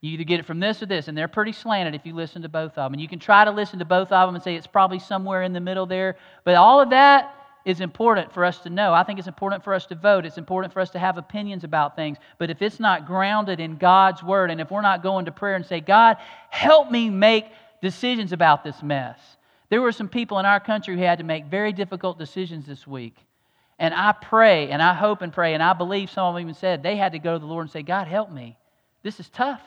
You 0.00 0.12
either 0.12 0.24
get 0.24 0.40
it 0.40 0.46
from 0.46 0.60
this 0.60 0.82
or 0.82 0.86
this, 0.86 1.08
and 1.08 1.18
they're 1.18 1.28
pretty 1.28 1.52
slanted 1.52 1.94
if 1.94 2.06
you 2.06 2.14
listen 2.14 2.40
to 2.42 2.48
both 2.48 2.72
of 2.72 2.76
them. 2.76 2.94
And 2.94 3.02
you 3.02 3.08
can 3.08 3.18
try 3.18 3.44
to 3.44 3.50
listen 3.50 3.78
to 3.80 3.84
both 3.84 4.10
of 4.10 4.28
them 4.28 4.34
and 4.34 4.42
say 4.42 4.54
it's 4.54 4.66
probably 4.66 4.98
somewhere 4.98 5.42
in 5.42 5.52
the 5.52 5.60
middle 5.60 5.84
there. 5.84 6.16
But 6.44 6.54
all 6.54 6.80
of 6.80 6.88
that 6.90 7.34
is 7.66 7.80
important 7.80 8.32
for 8.32 8.44
us 8.44 8.60
to 8.60 8.70
know. 8.70 8.94
I 8.94 9.02
think 9.02 9.18
it's 9.18 9.26
important 9.26 9.64
for 9.64 9.74
us 9.74 9.86
to 9.86 9.96
vote. 9.96 10.24
It's 10.24 10.38
important 10.38 10.72
for 10.72 10.78
us 10.78 10.90
to 10.90 11.00
have 11.00 11.18
opinions 11.18 11.64
about 11.64 11.96
things. 11.96 12.16
But 12.38 12.48
if 12.48 12.62
it's 12.62 12.78
not 12.78 13.08
grounded 13.08 13.58
in 13.58 13.76
God's 13.76 14.22
word, 14.22 14.52
and 14.52 14.60
if 14.60 14.70
we're 14.70 14.82
not 14.82 15.02
going 15.02 15.24
to 15.24 15.32
prayer 15.32 15.56
and 15.56 15.66
say, 15.66 15.80
God, 15.80 16.16
help 16.48 16.92
me 16.92 17.10
make 17.10 17.46
decisions 17.82 18.32
about 18.32 18.62
this 18.62 18.84
mess. 18.84 19.18
There 19.68 19.82
were 19.82 19.90
some 19.90 20.08
people 20.08 20.38
in 20.38 20.46
our 20.46 20.60
country 20.60 20.94
who 20.94 21.02
had 21.02 21.18
to 21.18 21.24
make 21.24 21.46
very 21.46 21.72
difficult 21.72 22.18
decisions 22.18 22.66
this 22.66 22.86
week. 22.86 23.16
And 23.80 23.92
I 23.92 24.12
pray 24.12 24.70
and 24.70 24.80
I 24.80 24.94
hope 24.94 25.20
and 25.20 25.32
pray, 25.32 25.52
and 25.54 25.62
I 25.62 25.72
believe 25.72 26.08
some 26.08 26.24
of 26.24 26.34
them 26.34 26.42
even 26.42 26.54
said 26.54 26.84
they 26.84 26.96
had 26.96 27.12
to 27.12 27.18
go 27.18 27.32
to 27.32 27.38
the 27.40 27.46
Lord 27.46 27.64
and 27.64 27.70
say, 27.70 27.82
God, 27.82 28.06
help 28.06 28.30
me. 28.30 28.56
This 29.02 29.18
is 29.18 29.28
tough. 29.28 29.60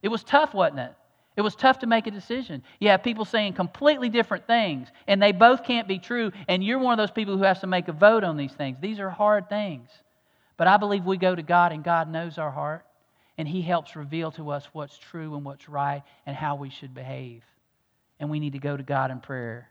It 0.00 0.08
was 0.08 0.22
tough, 0.22 0.54
wasn't 0.54 0.78
it? 0.78 0.94
It 1.36 1.40
was 1.40 1.54
tough 1.54 1.78
to 1.78 1.86
make 1.86 2.06
a 2.06 2.10
decision. 2.10 2.62
You 2.78 2.88
have 2.88 3.02
people 3.02 3.24
saying 3.24 3.54
completely 3.54 4.08
different 4.08 4.46
things, 4.46 4.88
and 5.06 5.22
they 5.22 5.32
both 5.32 5.64
can't 5.64 5.88
be 5.88 5.98
true, 5.98 6.30
and 6.46 6.62
you're 6.62 6.78
one 6.78 6.92
of 6.92 6.98
those 6.98 7.14
people 7.14 7.36
who 7.36 7.44
has 7.44 7.60
to 7.60 7.66
make 7.66 7.88
a 7.88 7.92
vote 7.92 8.22
on 8.22 8.36
these 8.36 8.52
things. 8.52 8.76
These 8.80 9.00
are 9.00 9.08
hard 9.08 9.48
things. 9.48 9.88
But 10.58 10.66
I 10.66 10.76
believe 10.76 11.04
we 11.04 11.16
go 11.16 11.34
to 11.34 11.42
God, 11.42 11.72
and 11.72 11.82
God 11.82 12.10
knows 12.10 12.36
our 12.36 12.50
heart, 12.50 12.84
and 13.38 13.48
He 13.48 13.62
helps 13.62 13.96
reveal 13.96 14.30
to 14.32 14.50
us 14.50 14.68
what's 14.72 14.98
true 14.98 15.34
and 15.34 15.44
what's 15.44 15.68
right 15.68 16.02
and 16.26 16.36
how 16.36 16.56
we 16.56 16.68
should 16.68 16.94
behave. 16.94 17.42
And 18.20 18.28
we 18.30 18.38
need 18.38 18.52
to 18.52 18.58
go 18.58 18.76
to 18.76 18.82
God 18.82 19.10
in 19.10 19.20
prayer 19.20 19.68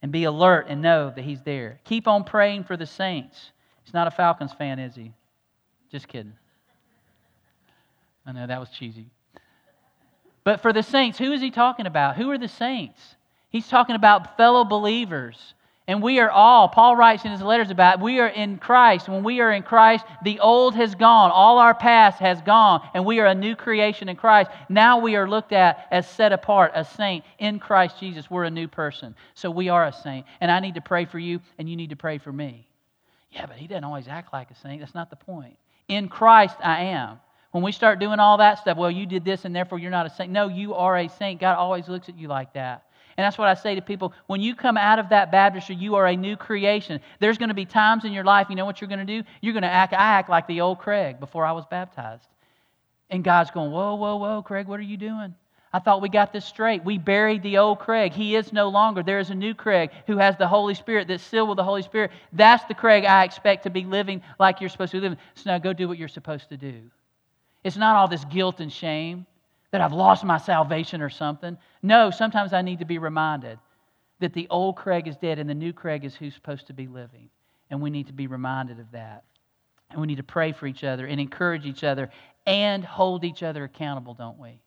and 0.00 0.10
be 0.10 0.24
alert 0.24 0.66
and 0.68 0.80
know 0.80 1.12
that 1.14 1.24
He's 1.24 1.42
there. 1.42 1.78
Keep 1.84 2.08
on 2.08 2.24
praying 2.24 2.64
for 2.64 2.76
the 2.76 2.86
saints. 2.86 3.52
He's 3.84 3.94
not 3.94 4.06
a 4.06 4.10
Falcons 4.10 4.52
fan, 4.52 4.78
is 4.78 4.94
he? 4.94 5.12
Just 5.90 6.08
kidding. 6.08 6.32
I 8.24 8.32
know 8.32 8.46
that 8.46 8.60
was 8.60 8.70
cheesy. 8.70 9.10
But 10.44 10.60
for 10.60 10.72
the 10.72 10.82
saints, 10.82 11.18
who 11.18 11.32
is 11.32 11.40
he 11.40 11.50
talking 11.50 11.86
about? 11.86 12.16
Who 12.16 12.30
are 12.30 12.38
the 12.38 12.48
saints? 12.48 13.16
He's 13.50 13.68
talking 13.68 13.94
about 13.94 14.36
fellow 14.36 14.64
believers. 14.64 15.54
And 15.88 16.00
we 16.00 16.20
are 16.20 16.30
all, 16.30 16.68
Paul 16.68 16.94
writes 16.94 17.24
in 17.24 17.32
his 17.32 17.42
letters 17.42 17.70
about, 17.70 18.00
we 18.00 18.20
are 18.20 18.28
in 18.28 18.58
Christ. 18.58 19.08
When 19.08 19.24
we 19.24 19.40
are 19.40 19.50
in 19.52 19.64
Christ, 19.64 20.04
the 20.22 20.38
old 20.38 20.76
has 20.76 20.94
gone. 20.94 21.32
All 21.32 21.58
our 21.58 21.74
past 21.74 22.20
has 22.20 22.40
gone, 22.40 22.88
and 22.94 23.04
we 23.04 23.18
are 23.18 23.26
a 23.26 23.34
new 23.34 23.56
creation 23.56 24.08
in 24.08 24.14
Christ. 24.14 24.50
Now 24.68 24.98
we 24.98 25.16
are 25.16 25.28
looked 25.28 25.52
at 25.52 25.88
as 25.90 26.08
set 26.08 26.32
apart, 26.32 26.72
a 26.74 26.84
saint 26.84 27.24
in 27.40 27.58
Christ 27.58 27.98
Jesus. 27.98 28.30
We're 28.30 28.44
a 28.44 28.50
new 28.50 28.68
person. 28.68 29.16
So 29.34 29.50
we 29.50 29.68
are 29.68 29.84
a 29.86 29.92
saint. 29.92 30.24
And 30.40 30.52
I 30.52 30.60
need 30.60 30.76
to 30.76 30.80
pray 30.80 31.04
for 31.04 31.18
you, 31.18 31.40
and 31.58 31.68
you 31.68 31.76
need 31.76 31.90
to 31.90 31.96
pray 31.96 32.18
for 32.18 32.32
me. 32.32 32.68
Yeah, 33.32 33.46
but 33.46 33.56
he 33.56 33.66
doesn't 33.66 33.84
always 33.84 34.08
act 34.08 34.32
like 34.32 34.50
a 34.52 34.54
saint. 34.54 34.80
That's 34.80 34.94
not 34.94 35.10
the 35.10 35.16
point. 35.16 35.56
In 35.88 36.08
Christ, 36.08 36.56
I 36.62 36.82
am. 36.84 37.18
When 37.52 37.62
we 37.62 37.72
start 37.72 38.00
doing 38.00 38.18
all 38.18 38.38
that 38.38 38.58
stuff, 38.58 38.76
well, 38.76 38.90
you 38.90 39.06
did 39.06 39.24
this 39.24 39.44
and 39.44 39.54
therefore 39.54 39.78
you're 39.78 39.90
not 39.90 40.06
a 40.06 40.10
saint. 40.10 40.32
No, 40.32 40.48
you 40.48 40.74
are 40.74 40.98
a 40.98 41.08
saint. 41.08 41.40
God 41.40 41.56
always 41.56 41.86
looks 41.88 42.08
at 42.08 42.18
you 42.18 42.26
like 42.26 42.54
that. 42.54 42.84
And 43.16 43.24
that's 43.24 43.36
what 43.36 43.48
I 43.48 43.54
say 43.54 43.74
to 43.74 43.82
people. 43.82 44.14
When 44.26 44.40
you 44.40 44.54
come 44.54 44.78
out 44.78 44.98
of 44.98 45.10
that 45.10 45.30
baptistry, 45.30 45.76
you 45.76 45.96
are 45.96 46.06
a 46.06 46.16
new 46.16 46.34
creation. 46.36 47.00
There's 47.20 47.36
going 47.36 47.50
to 47.50 47.54
be 47.54 47.66
times 47.66 48.06
in 48.06 48.12
your 48.12 48.24
life, 48.24 48.46
you 48.48 48.56
know 48.56 48.64
what 48.64 48.80
you're 48.80 48.88
going 48.88 49.06
to 49.06 49.22
do? 49.22 49.28
You're 49.42 49.52
going 49.52 49.64
to 49.64 49.68
act, 49.68 49.92
I 49.92 49.96
act 49.96 50.30
like 50.30 50.46
the 50.46 50.62
old 50.62 50.78
Craig 50.78 51.20
before 51.20 51.44
I 51.44 51.52
was 51.52 51.66
baptized. 51.66 52.26
And 53.10 53.22
God's 53.22 53.50
going, 53.50 53.70
Whoa, 53.70 53.96
whoa, 53.96 54.16
whoa, 54.16 54.42
Craig, 54.42 54.66
what 54.66 54.80
are 54.80 54.84
you 54.84 54.96
doing? 54.96 55.34
I 55.74 55.78
thought 55.78 56.02
we 56.02 56.08
got 56.08 56.32
this 56.32 56.44
straight. 56.44 56.84
We 56.84 56.98
buried 56.98 57.42
the 57.42 57.58
old 57.58 57.78
Craig. 57.78 58.12
He 58.12 58.36
is 58.36 58.52
no 58.52 58.68
longer. 58.68 59.02
There 59.02 59.18
is 59.18 59.30
a 59.30 59.34
new 59.34 59.54
Craig 59.54 59.90
who 60.06 60.18
has 60.18 60.36
the 60.36 60.46
Holy 60.46 60.74
Spirit 60.74 61.08
that's 61.08 61.22
sealed 61.22 61.48
with 61.48 61.56
the 61.56 61.64
Holy 61.64 61.82
Spirit. 61.82 62.10
That's 62.32 62.64
the 62.64 62.74
Craig 62.74 63.04
I 63.04 63.24
expect 63.24 63.62
to 63.62 63.70
be 63.70 63.84
living 63.84 64.22
like 64.38 64.60
you're 64.60 64.68
supposed 64.68 64.92
to 64.92 64.98
be 64.98 65.02
living. 65.02 65.18
So 65.34 65.50
now 65.50 65.58
go 65.58 65.72
do 65.72 65.88
what 65.88 65.96
you're 65.96 66.08
supposed 66.08 66.50
to 66.50 66.58
do. 66.58 66.90
It's 67.64 67.76
not 67.76 67.96
all 67.96 68.08
this 68.08 68.24
guilt 68.24 68.60
and 68.60 68.72
shame 68.72 69.26
that 69.70 69.80
I've 69.80 69.92
lost 69.92 70.24
my 70.24 70.38
salvation 70.38 71.00
or 71.00 71.10
something. 71.10 71.56
No, 71.82 72.10
sometimes 72.10 72.52
I 72.52 72.62
need 72.62 72.80
to 72.80 72.84
be 72.84 72.98
reminded 72.98 73.58
that 74.20 74.32
the 74.32 74.46
old 74.50 74.76
Craig 74.76 75.08
is 75.08 75.16
dead 75.16 75.38
and 75.38 75.48
the 75.48 75.54
new 75.54 75.72
Craig 75.72 76.04
is 76.04 76.14
who's 76.14 76.34
supposed 76.34 76.66
to 76.68 76.72
be 76.72 76.86
living. 76.86 77.28
And 77.70 77.80
we 77.80 77.90
need 77.90 78.08
to 78.08 78.12
be 78.12 78.26
reminded 78.26 78.78
of 78.80 78.90
that. 78.92 79.24
And 79.90 80.00
we 80.00 80.06
need 80.06 80.16
to 80.16 80.22
pray 80.22 80.52
for 80.52 80.66
each 80.66 80.84
other 80.84 81.06
and 81.06 81.20
encourage 81.20 81.66
each 81.66 81.84
other 81.84 82.10
and 82.46 82.84
hold 82.84 83.24
each 83.24 83.42
other 83.42 83.64
accountable, 83.64 84.14
don't 84.14 84.38
we? 84.38 84.60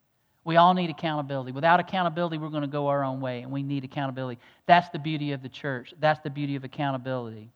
We 0.43 0.57
all 0.57 0.73
need 0.73 0.91
accountability. 0.91 1.51
Without 1.51 1.79
accountability, 1.79 2.37
we're 2.37 2.49
going 2.49 2.61
to 2.61 2.67
go 2.67 2.87
our 2.87 3.03
own 3.03 3.19
way, 3.19 3.41
and 3.41 3.51
we 3.51 3.63
need 3.63 3.83
accountability. 3.83 4.39
That's 4.67 4.87
the 4.89 4.99
beauty 4.99 5.31
of 5.31 5.41
the 5.41 5.49
church. 5.49 5.93
That's 5.99 6.19
the 6.19 6.29
beauty 6.29 6.55
of 6.55 6.63
accountability. 6.63 7.51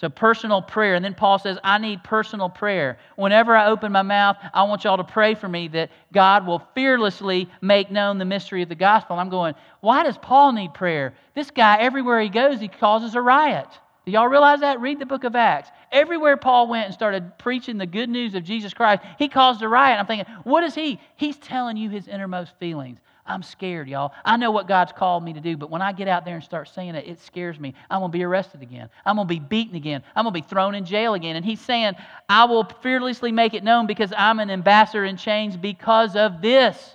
So, 0.00 0.08
personal 0.08 0.62
prayer. 0.62 0.94
And 0.94 1.04
then 1.04 1.14
Paul 1.14 1.40
says, 1.40 1.58
I 1.64 1.78
need 1.78 2.04
personal 2.04 2.48
prayer. 2.48 2.98
Whenever 3.16 3.56
I 3.56 3.66
open 3.66 3.90
my 3.90 4.02
mouth, 4.02 4.36
I 4.54 4.62
want 4.62 4.84
y'all 4.84 4.96
to 4.96 5.02
pray 5.02 5.34
for 5.34 5.48
me 5.48 5.66
that 5.68 5.90
God 6.12 6.46
will 6.46 6.62
fearlessly 6.72 7.50
make 7.60 7.90
known 7.90 8.18
the 8.18 8.24
mystery 8.24 8.62
of 8.62 8.68
the 8.68 8.76
gospel. 8.76 9.18
I'm 9.18 9.28
going, 9.28 9.54
why 9.80 10.04
does 10.04 10.16
Paul 10.16 10.52
need 10.52 10.72
prayer? 10.72 11.14
This 11.34 11.50
guy, 11.50 11.78
everywhere 11.78 12.20
he 12.20 12.28
goes, 12.28 12.60
he 12.60 12.68
causes 12.68 13.16
a 13.16 13.20
riot. 13.20 13.66
Do 14.06 14.12
y'all 14.12 14.28
realize 14.28 14.60
that? 14.60 14.80
Read 14.80 15.00
the 15.00 15.04
book 15.04 15.24
of 15.24 15.34
Acts. 15.34 15.70
Everywhere 15.90 16.36
Paul 16.36 16.68
went 16.68 16.86
and 16.86 16.94
started 16.94 17.36
preaching 17.36 17.76
the 17.76 17.84
good 17.84 18.08
news 18.08 18.36
of 18.36 18.44
Jesus 18.44 18.72
Christ, 18.72 19.02
he 19.18 19.28
caused 19.28 19.62
a 19.62 19.68
riot. 19.68 19.98
I'm 19.98 20.06
thinking, 20.06 20.32
what 20.44 20.62
is 20.62 20.76
he? 20.76 21.00
He's 21.16 21.36
telling 21.36 21.76
you 21.76 21.90
his 21.90 22.06
innermost 22.06 22.52
feelings. 22.60 23.00
I'm 23.28 23.42
scared, 23.42 23.88
y'all. 23.88 24.12
I 24.24 24.38
know 24.38 24.50
what 24.50 24.66
God's 24.66 24.92
called 24.92 25.22
me 25.22 25.34
to 25.34 25.40
do, 25.40 25.56
but 25.56 25.70
when 25.70 25.82
I 25.82 25.92
get 25.92 26.08
out 26.08 26.24
there 26.24 26.34
and 26.34 26.42
start 26.42 26.68
saying 26.68 26.94
it, 26.94 27.06
it 27.06 27.20
scares 27.20 27.60
me. 27.60 27.74
I'm 27.90 28.00
going 28.00 28.10
to 28.10 28.16
be 28.18 28.24
arrested 28.24 28.62
again. 28.62 28.88
I'm 29.04 29.16
going 29.16 29.28
to 29.28 29.34
be 29.34 29.38
beaten 29.38 29.76
again. 29.76 30.02
I'm 30.16 30.24
going 30.24 30.34
to 30.34 30.40
be 30.40 30.48
thrown 30.48 30.74
in 30.74 30.86
jail 30.86 31.12
again. 31.12 31.36
And 31.36 31.44
he's 31.44 31.60
saying, 31.60 31.94
I 32.28 32.44
will 32.46 32.64
fearlessly 32.82 33.30
make 33.30 33.52
it 33.52 33.62
known 33.62 33.86
because 33.86 34.12
I'm 34.16 34.40
an 34.40 34.50
ambassador 34.50 35.04
in 35.04 35.18
chains 35.18 35.56
because 35.56 36.16
of 36.16 36.40
this. 36.40 36.94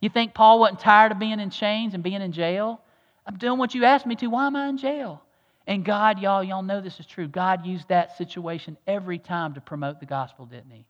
You 0.00 0.08
think 0.08 0.34
Paul 0.34 0.60
wasn't 0.60 0.80
tired 0.80 1.10
of 1.12 1.18
being 1.18 1.40
in 1.40 1.50
chains 1.50 1.94
and 1.94 2.02
being 2.02 2.22
in 2.22 2.32
jail? 2.32 2.80
I'm 3.26 3.36
doing 3.36 3.58
what 3.58 3.74
you 3.74 3.84
asked 3.84 4.06
me 4.06 4.14
to. 4.16 4.28
Why 4.28 4.46
am 4.46 4.56
I 4.56 4.68
in 4.68 4.78
jail? 4.78 5.20
And 5.66 5.84
God, 5.84 6.20
y'all, 6.20 6.42
y'all 6.42 6.62
know 6.62 6.80
this 6.80 6.98
is 7.00 7.06
true. 7.06 7.28
God 7.28 7.66
used 7.66 7.88
that 7.88 8.16
situation 8.16 8.76
every 8.86 9.18
time 9.18 9.54
to 9.54 9.60
promote 9.60 10.00
the 10.00 10.06
gospel, 10.06 10.46
didn't 10.46 10.70
he? 10.70 10.84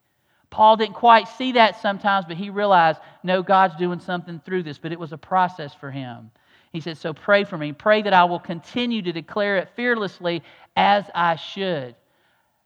Paul 0.52 0.76
didn't 0.76 0.94
quite 0.94 1.26
see 1.28 1.52
that 1.52 1.80
sometimes, 1.80 2.26
but 2.26 2.36
he 2.36 2.50
realized, 2.50 3.00
no, 3.22 3.42
God's 3.42 3.74
doing 3.76 3.98
something 3.98 4.38
through 4.44 4.62
this, 4.64 4.76
but 4.76 4.92
it 4.92 5.00
was 5.00 5.12
a 5.12 5.18
process 5.18 5.74
for 5.74 5.90
him. 5.90 6.30
He 6.72 6.80
said, 6.80 6.98
So 6.98 7.14
pray 7.14 7.44
for 7.44 7.56
me. 7.56 7.72
Pray 7.72 8.02
that 8.02 8.12
I 8.12 8.24
will 8.24 8.38
continue 8.38 9.00
to 9.00 9.12
declare 9.12 9.56
it 9.56 9.70
fearlessly 9.74 10.42
as 10.76 11.06
I 11.14 11.36
should. 11.36 11.96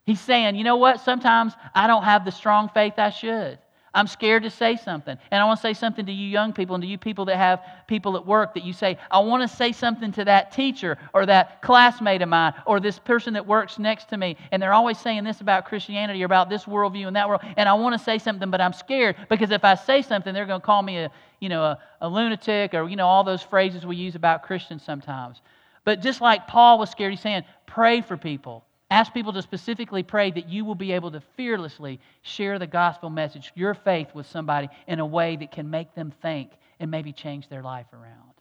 He's 0.05 0.19
saying, 0.19 0.55
you 0.55 0.65
know 0.65 0.75
what? 0.75 0.99
Sometimes 0.99 1.53
I 1.73 1.87
don't 1.87 2.03
have 2.03 2.25
the 2.25 2.31
strong 2.31 2.69
faith 2.69 2.93
I 2.97 3.09
should. 3.09 3.57
I'm 3.93 4.07
scared 4.07 4.43
to 4.43 4.49
say 4.49 4.75
something. 4.75 5.17
And 5.31 5.41
I 5.41 5.45
want 5.45 5.59
to 5.59 5.61
say 5.61 5.73
something 5.73 6.05
to 6.05 6.11
you 6.11 6.27
young 6.27 6.53
people 6.53 6.75
and 6.75 6.81
to 6.83 6.87
you 6.87 6.97
people 6.97 7.25
that 7.25 7.37
have 7.37 7.61
people 7.87 8.15
at 8.15 8.25
work 8.25 8.53
that 8.53 8.63
you 8.63 8.73
say, 8.73 8.97
I 9.09 9.19
want 9.19 9.49
to 9.49 9.55
say 9.55 9.71
something 9.71 10.11
to 10.13 10.25
that 10.25 10.51
teacher 10.51 10.97
or 11.13 11.25
that 11.25 11.61
classmate 11.61 12.21
of 12.21 12.29
mine 12.29 12.53
or 12.65 12.79
this 12.79 12.99
person 12.99 13.33
that 13.33 13.47
works 13.47 13.79
next 13.79 14.09
to 14.09 14.17
me. 14.17 14.37
And 14.51 14.61
they're 14.61 14.73
always 14.73 14.99
saying 14.99 15.23
this 15.23 15.41
about 15.41 15.65
Christianity 15.65 16.21
or 16.21 16.25
about 16.25 16.49
this 16.49 16.65
worldview 16.65 17.07
and 17.07 17.15
that 17.15 17.27
world. 17.27 17.41
And 17.55 17.67
I 17.67 17.73
want 17.73 17.97
to 17.97 18.03
say 18.03 18.19
something, 18.19 18.51
but 18.51 18.61
I'm 18.61 18.73
scared 18.73 19.15
because 19.29 19.51
if 19.51 19.63
I 19.63 19.75
say 19.75 20.01
something, 20.01 20.33
they're 20.33 20.45
going 20.45 20.61
to 20.61 20.65
call 20.65 20.83
me 20.83 20.97
a, 20.97 21.11
you 21.39 21.49
know, 21.49 21.63
a, 21.63 21.79
a 22.01 22.09
lunatic 22.09 22.73
or, 22.73 22.87
you 22.87 22.97
know, 22.97 23.07
all 23.07 23.23
those 23.23 23.41
phrases 23.41 23.85
we 23.85 23.95
use 23.95 24.15
about 24.15 24.43
Christians 24.43 24.83
sometimes. 24.83 25.41
But 25.85 26.01
just 26.01 26.21
like 26.21 26.47
Paul 26.47 26.77
was 26.77 26.89
scared, 26.91 27.13
he's 27.13 27.21
saying, 27.21 27.45
pray 27.65 28.01
for 28.01 28.17
people. 28.17 28.66
Ask 28.89 29.13
people 29.13 29.33
to 29.33 29.41
specifically 29.41 30.03
pray 30.03 30.31
that 30.31 30.47
you 30.47 30.63
will 30.63 30.75
be 30.75 30.93
able 30.93 31.11
to 31.11 31.21
fearlessly 31.35 31.99
share 32.21 32.57
the 32.57 32.67
gospel 32.67 33.09
message, 33.09 33.51
your 33.53 33.73
faith 33.73 34.07
with 34.13 34.27
somebody 34.27 34.69
in 34.87 34.99
a 34.99 35.05
way 35.05 35.35
that 35.35 35.51
can 35.51 35.69
make 35.69 35.93
them 35.93 36.13
think 36.21 36.51
and 36.79 36.89
maybe 36.89 37.11
change 37.11 37.49
their 37.49 37.63
life 37.63 37.87
around. 37.91 38.33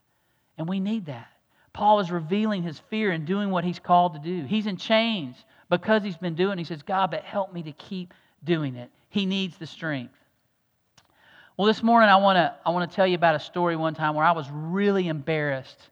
And 0.56 0.68
we 0.68 0.78
need 0.78 1.06
that. 1.06 1.28
Paul 1.72 2.00
is 2.00 2.10
revealing 2.10 2.62
his 2.62 2.78
fear 2.88 3.10
and 3.10 3.26
doing 3.26 3.50
what 3.50 3.64
he's 3.64 3.80
called 3.80 4.14
to 4.14 4.20
do. 4.20 4.46
He's 4.46 4.66
in 4.66 4.76
chains 4.76 5.36
because 5.68 6.02
he's 6.02 6.16
been 6.16 6.34
doing 6.34 6.58
it. 6.58 6.58
He 6.58 6.64
says, 6.64 6.82
God, 6.82 7.10
but 7.10 7.22
help 7.22 7.52
me 7.52 7.64
to 7.64 7.72
keep 7.72 8.14
doing 8.44 8.76
it. 8.76 8.90
He 9.10 9.26
needs 9.26 9.58
the 9.58 9.66
strength. 9.66 10.14
Well, 11.56 11.66
this 11.66 11.82
morning 11.82 12.08
I 12.08 12.16
want 12.16 12.36
to 12.36 12.54
I 12.64 12.70
want 12.70 12.88
to 12.88 12.94
tell 12.94 13.06
you 13.06 13.14
about 13.14 13.34
a 13.34 13.40
story 13.40 13.76
one 13.76 13.94
time 13.94 14.14
where 14.14 14.24
I 14.24 14.32
was 14.32 14.46
really 14.50 15.08
embarrassed 15.08 15.90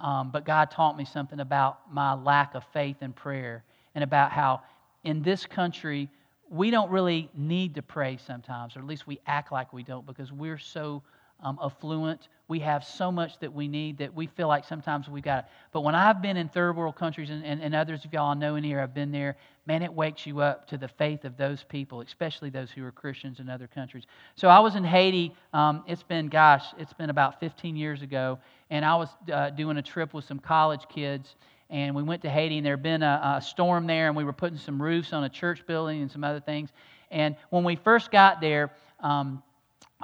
um, 0.00 0.30
but 0.30 0.44
God 0.44 0.70
taught 0.70 0.96
me 0.96 1.04
something 1.04 1.40
about 1.40 1.92
my 1.92 2.14
lack 2.14 2.54
of 2.54 2.64
faith 2.72 2.96
and 3.00 3.14
prayer 3.14 3.64
and 3.94 4.04
about 4.04 4.30
how 4.30 4.62
in 5.04 5.22
this 5.22 5.46
country, 5.46 6.08
we 6.50 6.70
don't 6.70 6.90
really 6.90 7.30
need 7.34 7.74
to 7.74 7.82
pray 7.82 8.18
sometimes, 8.26 8.76
or 8.76 8.80
at 8.80 8.86
least 8.86 9.06
we 9.06 9.20
act 9.26 9.52
like 9.52 9.72
we 9.72 9.82
don't 9.82 10.06
because 10.06 10.32
we're 10.32 10.58
so 10.58 11.02
um, 11.42 11.58
affluent. 11.62 12.28
We 12.48 12.60
have 12.60 12.82
so 12.82 13.12
much 13.12 13.38
that 13.40 13.52
we 13.52 13.68
need 13.68 13.98
that 13.98 14.14
we 14.14 14.26
feel 14.26 14.48
like 14.48 14.64
sometimes 14.64 15.08
we've 15.08 15.22
got 15.22 15.40
it. 15.40 15.44
But 15.72 15.82
when 15.82 15.94
I've 15.94 16.22
been 16.22 16.36
in 16.36 16.48
third 16.48 16.76
world 16.76 16.96
countries, 16.96 17.30
and, 17.30 17.44
and, 17.44 17.62
and 17.62 17.74
others 17.74 18.04
of 18.04 18.12
y'all 18.12 18.34
know 18.34 18.56
in 18.56 18.64
here, 18.64 18.80
I've 18.80 18.94
been 18.94 19.12
there, 19.12 19.36
man, 19.66 19.82
it 19.82 19.92
wakes 19.92 20.26
you 20.26 20.40
up 20.40 20.66
to 20.68 20.78
the 20.78 20.88
faith 20.88 21.24
of 21.24 21.36
those 21.36 21.62
people, 21.62 22.00
especially 22.00 22.48
those 22.48 22.70
who 22.70 22.84
are 22.84 22.92
Christians 22.92 23.38
in 23.38 23.50
other 23.50 23.66
countries. 23.66 24.04
So 24.34 24.48
I 24.48 24.60
was 24.60 24.76
in 24.76 24.84
Haiti. 24.84 25.34
Um, 25.52 25.84
it's 25.86 26.02
been, 26.02 26.28
gosh, 26.28 26.64
it's 26.78 26.94
been 26.94 27.10
about 27.10 27.38
15 27.38 27.76
years 27.76 28.00
ago. 28.02 28.38
And 28.70 28.84
I 28.84 28.96
was 28.96 29.08
uh, 29.32 29.50
doing 29.50 29.76
a 29.76 29.82
trip 29.82 30.14
with 30.14 30.24
some 30.24 30.38
college 30.38 30.86
kids. 30.88 31.36
And 31.70 31.94
we 31.94 32.02
went 32.02 32.22
to 32.22 32.30
Haiti, 32.30 32.56
and 32.56 32.66
there 32.66 32.76
had 32.76 32.82
been 32.82 33.02
a, 33.02 33.36
a 33.36 33.42
storm 33.42 33.86
there, 33.86 34.06
and 34.06 34.16
we 34.16 34.24
were 34.24 34.32
putting 34.32 34.58
some 34.58 34.80
roofs 34.80 35.12
on 35.12 35.24
a 35.24 35.28
church 35.28 35.66
building 35.66 36.00
and 36.00 36.10
some 36.10 36.24
other 36.24 36.40
things. 36.40 36.70
And 37.10 37.36
when 37.50 37.62
we 37.62 37.76
first 37.76 38.10
got 38.10 38.40
there, 38.40 38.72
um, 39.00 39.42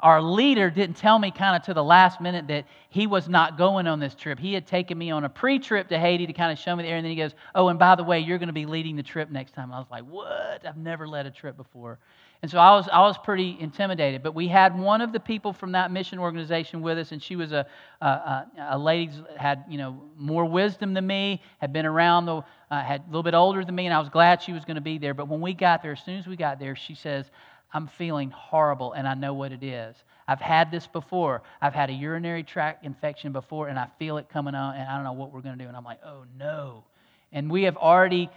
our 0.02 0.20
leader 0.20 0.70
didn't 0.70 0.96
tell 0.96 1.18
me 1.18 1.30
kind 1.30 1.54
of 1.54 1.62
to 1.66 1.74
the 1.74 1.84
last 1.84 2.20
minute 2.20 2.48
that 2.48 2.66
he 2.88 3.06
was 3.06 3.28
not 3.28 3.56
going 3.56 3.86
on 3.86 4.00
this 4.00 4.14
trip. 4.14 4.40
He 4.40 4.52
had 4.52 4.66
taken 4.66 4.98
me 4.98 5.10
on 5.10 5.24
a 5.24 5.28
pre 5.28 5.60
trip 5.60 5.88
to 5.88 5.98
Haiti 5.98 6.26
to 6.26 6.32
kind 6.32 6.50
of 6.50 6.58
show 6.58 6.74
me 6.74 6.82
the 6.82 6.88
area. 6.88 6.98
And 6.98 7.04
then 7.04 7.12
he 7.12 7.16
goes, 7.16 7.34
Oh, 7.54 7.68
and 7.68 7.78
by 7.78 7.94
the 7.94 8.02
way, 8.02 8.18
you're 8.18 8.38
going 8.38 8.48
to 8.48 8.52
be 8.52 8.66
leading 8.66 8.96
the 8.96 9.04
trip 9.04 9.30
next 9.30 9.54
time. 9.54 9.72
I 9.72 9.78
was 9.78 9.86
like, 9.90 10.02
What? 10.04 10.66
I've 10.66 10.76
never 10.76 11.06
led 11.06 11.26
a 11.26 11.30
trip 11.30 11.56
before. 11.56 12.00
And 12.42 12.50
so 12.50 12.58
I 12.58 12.72
was, 12.72 12.88
I 12.92 13.00
was 13.00 13.16
pretty 13.16 13.56
intimidated. 13.58 14.22
But 14.22 14.34
we 14.34 14.48
had 14.48 14.78
one 14.78 15.00
of 15.00 15.12
the 15.12 15.20
people 15.20 15.52
from 15.52 15.72
that 15.72 15.90
mission 15.90 16.18
organization 16.18 16.82
with 16.82 16.98
us, 16.98 17.12
and 17.12 17.22
she 17.22 17.36
was 17.36 17.52
a, 17.52 17.64
a, 18.02 18.44
a 18.70 18.78
lady 18.78 19.12
had 19.38 19.64
you 19.66 19.78
know 19.78 20.02
more 20.18 20.44
wisdom 20.44 20.92
than 20.92 21.06
me, 21.06 21.40
had 21.58 21.72
been 21.72 21.86
around, 21.86 22.26
the, 22.26 22.42
uh, 22.70 22.82
had 22.82 23.00
a 23.00 23.06
little 23.06 23.22
bit 23.22 23.32
older 23.32 23.64
than 23.64 23.74
me, 23.74 23.86
and 23.86 23.94
I 23.94 23.98
was 23.98 24.10
glad 24.10 24.42
she 24.42 24.52
was 24.52 24.64
going 24.66 24.74
to 24.74 24.82
be 24.82 24.98
there. 24.98 25.14
But 25.14 25.28
when 25.28 25.40
we 25.40 25.54
got 25.54 25.82
there, 25.82 25.92
as 25.92 26.02
soon 26.04 26.18
as 26.18 26.26
we 26.26 26.36
got 26.36 26.58
there, 26.58 26.76
she 26.76 26.94
says, 26.94 27.30
I'm 27.74 27.88
feeling 27.88 28.30
horrible 28.30 28.92
and 28.92 29.06
I 29.06 29.14
know 29.14 29.34
what 29.34 29.50
it 29.50 29.64
is. 29.64 29.96
I've 30.28 30.40
had 30.40 30.70
this 30.70 30.86
before. 30.86 31.42
I've 31.60 31.74
had 31.74 31.90
a 31.90 31.92
urinary 31.92 32.44
tract 32.44 32.84
infection 32.84 33.32
before 33.32 33.66
and 33.66 33.78
I 33.78 33.88
feel 33.98 34.16
it 34.16 34.28
coming 34.28 34.54
on 34.54 34.76
and 34.76 34.88
I 34.88 34.94
don't 34.94 35.04
know 35.04 35.12
what 35.12 35.32
we're 35.32 35.40
going 35.40 35.58
to 35.58 35.64
do. 35.64 35.68
And 35.68 35.76
I'm 35.76 35.84
like, 35.84 35.98
oh 36.06 36.24
no. 36.38 36.84
And 37.32 37.50
we 37.50 37.64
have 37.64 37.76
already 37.76 38.30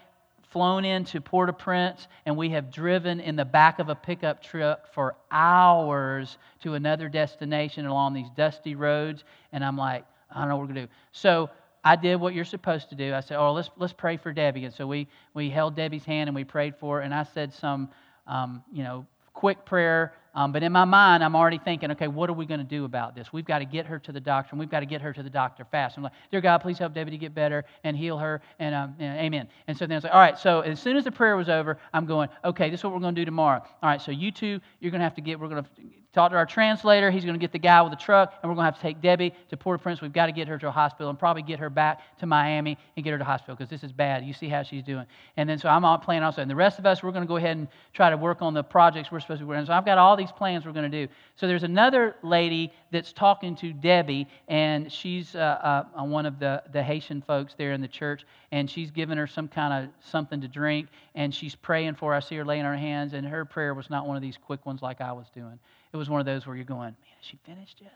flown 0.51 0.85
into 0.85 1.21
Port 1.21 1.49
au 1.49 1.53
Prince 1.53 2.07
and 2.25 2.35
we 2.35 2.49
have 2.49 2.71
driven 2.71 3.19
in 3.19 3.35
the 3.35 3.45
back 3.45 3.77
of 3.77 3.89
a 3.89 3.95
pickup 3.95 4.41
truck 4.41 4.91
for 4.91 5.15
hours 5.29 6.39
to 6.63 6.73
another 6.73 7.07
destination 7.07 7.85
along 7.85 8.15
these 8.15 8.29
dusty 8.35 8.73
roads. 8.73 9.23
And 9.51 9.63
I'm 9.63 9.77
like, 9.77 10.03
I 10.31 10.39
don't 10.39 10.49
know 10.49 10.55
what 10.55 10.67
we're 10.67 10.73
going 10.73 10.87
to 10.87 10.87
do. 10.87 10.93
So 11.11 11.51
I 11.83 11.95
did 11.95 12.15
what 12.15 12.33
you're 12.33 12.43
supposed 12.43 12.89
to 12.89 12.95
do. 12.95 13.13
I 13.13 13.19
said, 13.19 13.37
oh, 13.37 13.53
let's, 13.53 13.69
let's 13.77 13.93
pray 13.93 14.17
for 14.17 14.33
Debbie. 14.33 14.65
And 14.65 14.73
so 14.73 14.87
we, 14.87 15.07
we 15.35 15.51
held 15.51 15.75
Debbie's 15.75 16.05
hand 16.05 16.27
and 16.27 16.35
we 16.35 16.43
prayed 16.43 16.75
for 16.75 16.97
her. 16.97 17.01
And 17.01 17.13
I 17.13 17.23
said 17.23 17.53
some, 17.53 17.89
um, 18.25 18.63
you 18.73 18.83
know, 18.83 19.05
quick 19.37 19.65
prayer. 19.65 20.13
Um, 20.33 20.51
but 20.51 20.61
in 20.63 20.71
my 20.71 20.85
mind, 20.85 21.23
I'm 21.23 21.35
already 21.35 21.59
thinking, 21.59 21.91
okay, 21.91 22.07
what 22.07 22.29
are 22.29 22.33
we 22.33 22.45
going 22.45 22.59
to 22.59 22.65
do 22.65 22.85
about 22.85 23.15
this? 23.15 23.31
We've 23.31 23.45
got 23.45 23.59
to 23.59 23.65
get 23.65 23.85
her 23.85 23.99
to 23.99 24.11
the 24.11 24.19
doctor, 24.19 24.49
and 24.51 24.59
we've 24.59 24.69
got 24.69 24.81
to 24.81 24.85
get 24.85 25.01
her 25.01 25.13
to 25.13 25.23
the 25.23 25.29
doctor 25.29 25.65
fast. 25.65 25.97
I'm 25.97 26.03
like, 26.03 26.11
dear 26.31 26.41
God, 26.41 26.59
please 26.59 26.77
help 26.77 26.93
Debbie 26.93 27.11
to 27.11 27.17
get 27.17 27.33
better 27.33 27.63
and 27.83 27.95
heal 27.95 28.17
her, 28.17 28.41
and, 28.59 28.73
um, 28.73 28.95
and 28.99 29.19
amen. 29.19 29.47
And 29.67 29.77
so 29.77 29.85
then 29.85 29.93
I 29.93 29.97
was 29.97 30.03
like, 30.03 30.13
all 30.13 30.19
right, 30.19 30.37
so 30.37 30.61
as 30.61 30.79
soon 30.79 30.97
as 30.97 31.03
the 31.03 31.11
prayer 31.11 31.37
was 31.37 31.49
over, 31.49 31.77
I'm 31.93 32.05
going, 32.05 32.29
okay, 32.43 32.69
this 32.69 32.79
is 32.79 32.83
what 32.83 32.93
we're 32.93 32.99
going 32.99 33.15
to 33.15 33.21
do 33.21 33.25
tomorrow. 33.25 33.61
All 33.81 33.89
right, 33.89 34.01
so 34.01 34.11
you 34.11 34.31
two, 34.31 34.59
you're 34.79 34.91
going 34.91 34.99
to 34.99 35.05
have 35.05 35.15
to 35.15 35.21
get, 35.21 35.39
we're 35.39 35.49
going 35.49 35.63
to 35.63 35.69
talk 36.17 36.31
to 36.31 36.37
our 36.37 36.45
translator. 36.45 37.11
He's 37.11 37.23
going 37.23 37.35
to 37.35 37.39
get 37.39 37.51
the 37.51 37.59
guy 37.59 37.81
with 37.81 37.91
the 37.91 37.97
truck, 37.97 38.33
and 38.41 38.49
we're 38.49 38.55
going 38.55 38.65
to 38.65 38.71
have 38.71 38.75
to 38.75 38.81
take 38.81 39.01
Debbie 39.01 39.33
to 39.49 39.57
Port-au-Prince. 39.57 40.01
We've 40.01 40.11
got 40.11 40.25
to 40.25 40.31
get 40.31 40.47
her 40.47 40.57
to 40.57 40.67
a 40.67 40.71
hospital 40.71 41.09
and 41.09 41.19
probably 41.19 41.43
get 41.43 41.59
her 41.59 41.69
back 41.69 42.01
to 42.19 42.25
Miami 42.25 42.77
and 42.95 43.03
get 43.03 43.11
her 43.11 43.19
to 43.19 43.23
hospital 43.23 43.55
because 43.55 43.69
this 43.69 43.83
is 43.83 43.91
bad. 43.91 44.25
You 44.25 44.33
see 44.33 44.49
how 44.49 44.63
she's 44.63 44.83
doing. 44.83 45.05
And 45.37 45.47
then 45.47 45.59
so 45.59 45.69
I'm 45.69 45.85
all 45.85 45.99
planning 45.99 46.23
also. 46.23 46.41
And 46.41 46.49
the 46.49 46.55
rest 46.55 46.79
of 46.79 46.87
us, 46.87 47.03
we're 47.03 47.11
going 47.11 47.23
to 47.23 47.27
go 47.27 47.37
ahead 47.37 47.57
and 47.57 47.67
try 47.93 48.09
to 48.09 48.17
work 48.17 48.41
on 48.41 48.55
the 48.55 48.63
projects 48.63 49.11
we're 49.11 49.19
supposed 49.19 49.39
to 49.39 49.45
be 49.45 49.49
working 49.49 49.61
on. 49.61 49.65
So 49.67 49.73
I've 49.73 49.85
got 49.85 49.99
all 49.99 50.17
these 50.17 50.31
plans 50.31 50.65
we're 50.65 50.71
going 50.71 50.89
to 50.91 51.05
do. 51.05 51.11
So 51.35 51.47
there's 51.47 51.63
another 51.63 52.15
lady 52.23 52.73
that's 52.91 53.13
talking 53.13 53.55
to 53.57 53.71
Debbie, 53.71 54.27
and 54.47 54.91
she's 54.91 55.35
uh, 55.35 55.85
uh, 55.95 56.03
one 56.03 56.25
of 56.25 56.39
the, 56.39 56.63
the 56.73 56.81
Haitian 56.81 57.21
folks 57.21 57.53
there 57.53 57.73
in 57.73 57.81
the 57.81 57.87
church, 57.87 58.25
and 58.51 58.69
she's 58.69 58.89
giving 58.89 59.17
her 59.17 59.27
some 59.27 59.47
kind 59.47 59.85
of 59.85 59.91
something 60.03 60.41
to 60.41 60.47
drink, 60.47 60.87
and 61.13 61.33
she's 61.33 61.53
praying 61.53 61.95
for 61.95 62.11
her. 62.11 62.17
I 62.17 62.21
see 62.21 62.35
her 62.37 62.45
laying 62.45 62.65
her 62.65 62.77
hands, 62.77 63.13
and 63.13 63.27
her 63.27 63.45
prayer 63.45 63.73
was 63.73 63.89
not 63.89 64.07
one 64.07 64.15
of 64.15 64.23
these 64.23 64.37
quick 64.37 64.65
ones 64.65 64.81
like 64.81 64.99
I 64.99 65.11
was 65.11 65.27
doing. 65.35 65.59
It 65.97 65.99
was 65.99 66.11
one 66.11 66.19
of 66.19 66.27
those 66.27 66.45
where 66.45 66.55
you're 66.55 66.63
going, 66.63 66.91
man, 66.91 67.17
she 67.21 67.39
finished 67.43 67.77
yet? 67.81 67.91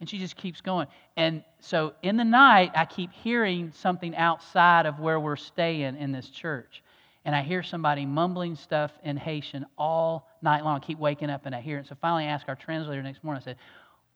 And 0.00 0.10
she 0.10 0.18
just 0.18 0.36
keeps 0.36 0.60
going. 0.60 0.88
And 1.16 1.44
so 1.60 1.94
in 2.02 2.16
the 2.16 2.24
night, 2.24 2.72
I 2.74 2.84
keep 2.84 3.12
hearing 3.12 3.70
something 3.76 4.16
outside 4.16 4.84
of 4.86 4.98
where 4.98 5.20
we're 5.20 5.36
staying 5.36 5.96
in 5.96 6.10
this 6.10 6.28
church. 6.28 6.82
And 7.24 7.36
I 7.36 7.42
hear 7.42 7.62
somebody 7.62 8.04
mumbling 8.04 8.56
stuff 8.56 8.90
in 9.04 9.16
Haitian 9.16 9.66
all 9.78 10.28
night 10.42 10.64
long. 10.64 10.78
I 10.78 10.80
keep 10.80 10.98
waking 10.98 11.30
up 11.30 11.46
and 11.46 11.54
I 11.54 11.60
hear 11.60 11.78
it. 11.78 11.86
So 11.86 11.94
finally, 12.00 12.24
I 12.24 12.30
asked 12.30 12.48
our 12.48 12.56
translator 12.56 13.04
next 13.04 13.22
morning, 13.22 13.40
I 13.40 13.44
said, 13.44 13.56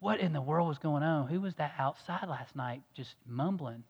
What 0.01 0.19
in 0.19 0.33
the 0.33 0.43
world 0.43 0.67
was 0.67 0.79
going 0.79 1.05
on? 1.05 1.29
Who 1.29 1.41
was 1.41 1.55
that 1.55 1.75
outside 1.79 2.27
last 2.29 2.57
night 2.57 2.83
just 2.93 3.15
mumbling? 3.25 3.85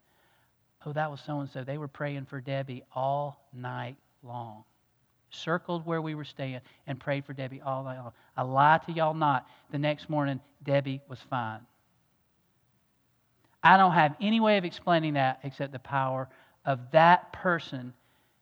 Oh, 0.85 0.93
that 0.93 1.11
was 1.11 1.23
so 1.23 1.41
and 1.41 1.49
so. 1.49 1.65
They 1.65 1.79
were 1.79 1.89
praying 1.89 2.27
for 2.27 2.43
Debbie 2.43 2.85
all 2.95 3.41
night 3.55 3.97
long. 4.23 4.65
Circled 5.31 5.85
where 5.85 6.01
we 6.01 6.15
were 6.15 6.25
staying 6.25 6.61
and 6.87 7.01
prayed 7.01 7.25
for 7.25 7.33
Debbie 7.33 7.61
all 7.61 7.85
night 7.85 7.99
long. 7.99 8.13
I 8.37 8.43
lie 8.43 8.81
to 8.87 8.93
y'all 8.93 9.15
not. 9.15 9.47
The 9.71 9.79
next 9.79 10.09
morning, 10.09 10.41
Debbie 10.63 11.03
was 11.09 11.19
fine. 11.29 11.61
I 13.63 13.77
don't 13.77 13.93
have 13.93 14.15
any 14.21 14.39
way 14.39 14.59
of 14.59 14.65
explaining 14.65 15.15
that 15.15 15.41
except 15.43 15.73
the 15.73 15.81
power 15.81 16.29
of 16.65 16.79
that 16.93 17.33
person 17.33 17.93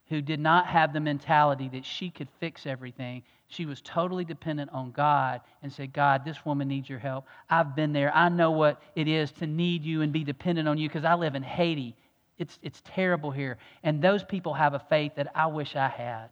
who 0.08 0.20
did 0.20 0.38
not 0.38 0.66
have 0.66 0.92
the 0.92 1.00
mentality 1.00 1.68
that 1.70 1.84
she 1.84 2.10
could 2.10 2.28
fix 2.38 2.66
everything. 2.66 3.22
She 3.48 3.64
was 3.64 3.80
totally 3.80 4.24
dependent 4.24 4.70
on 4.72 4.90
God 4.90 5.40
and 5.62 5.72
said, 5.72 5.92
God, 5.92 6.24
this 6.24 6.44
woman 6.44 6.68
needs 6.68 6.88
your 6.88 6.98
help. 6.98 7.26
I've 7.48 7.74
been 7.74 7.92
there. 7.92 8.14
I 8.14 8.28
know 8.28 8.50
what 8.50 8.82
it 8.94 9.08
is 9.08 9.32
to 9.32 9.46
need 9.46 9.84
you 9.84 10.02
and 10.02 10.12
be 10.12 10.24
dependent 10.24 10.68
on 10.68 10.76
you 10.76 10.88
because 10.88 11.04
I 11.04 11.14
live 11.14 11.34
in 11.34 11.42
Haiti. 11.42 11.96
It's, 12.38 12.58
it's 12.62 12.82
terrible 12.84 13.30
here. 13.30 13.56
And 13.82 14.02
those 14.02 14.24
people 14.24 14.52
have 14.54 14.74
a 14.74 14.84
faith 14.90 15.12
that 15.16 15.28
I 15.34 15.46
wish 15.46 15.76
I 15.76 15.88
had. 15.88 16.28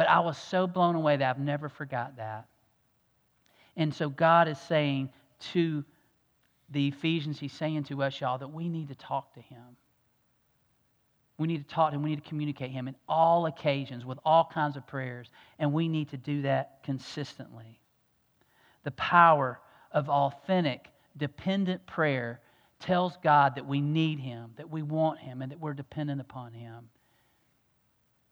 But 0.00 0.08
I 0.08 0.20
was 0.20 0.38
so 0.38 0.66
blown 0.66 0.94
away 0.94 1.18
that 1.18 1.28
I've 1.28 1.38
never 1.38 1.68
forgot 1.68 2.16
that. 2.16 2.46
And 3.76 3.94
so 3.94 4.08
God 4.08 4.48
is 4.48 4.58
saying 4.58 5.10
to 5.52 5.84
the 6.70 6.88
Ephesians, 6.88 7.38
He's 7.38 7.52
saying 7.52 7.84
to 7.84 8.02
us, 8.02 8.18
y'all, 8.18 8.38
that 8.38 8.48
we 8.48 8.70
need 8.70 8.88
to 8.88 8.94
talk 8.94 9.34
to 9.34 9.40
Him. 9.42 9.76
We 11.36 11.48
need 11.48 11.68
to 11.68 11.74
talk 11.74 11.90
to 11.90 11.96
him. 11.96 12.02
We 12.02 12.08
need 12.08 12.24
to 12.24 12.28
communicate 12.30 12.70
him 12.70 12.88
in 12.88 12.94
all 13.10 13.44
occasions 13.44 14.06
with 14.06 14.18
all 14.24 14.50
kinds 14.50 14.78
of 14.78 14.86
prayers. 14.86 15.28
And 15.58 15.70
we 15.74 15.86
need 15.86 16.08
to 16.10 16.16
do 16.16 16.40
that 16.42 16.78
consistently. 16.82 17.78
The 18.84 18.92
power 18.92 19.60
of 19.92 20.08
authentic, 20.08 20.88
dependent 21.18 21.86
prayer 21.86 22.40
tells 22.78 23.18
God 23.22 23.54
that 23.56 23.66
we 23.66 23.82
need 23.82 24.18
him, 24.18 24.52
that 24.56 24.70
we 24.70 24.80
want 24.80 25.18
him, 25.18 25.42
and 25.42 25.52
that 25.52 25.60
we're 25.60 25.74
dependent 25.74 26.22
upon 26.22 26.54
him. 26.54 26.88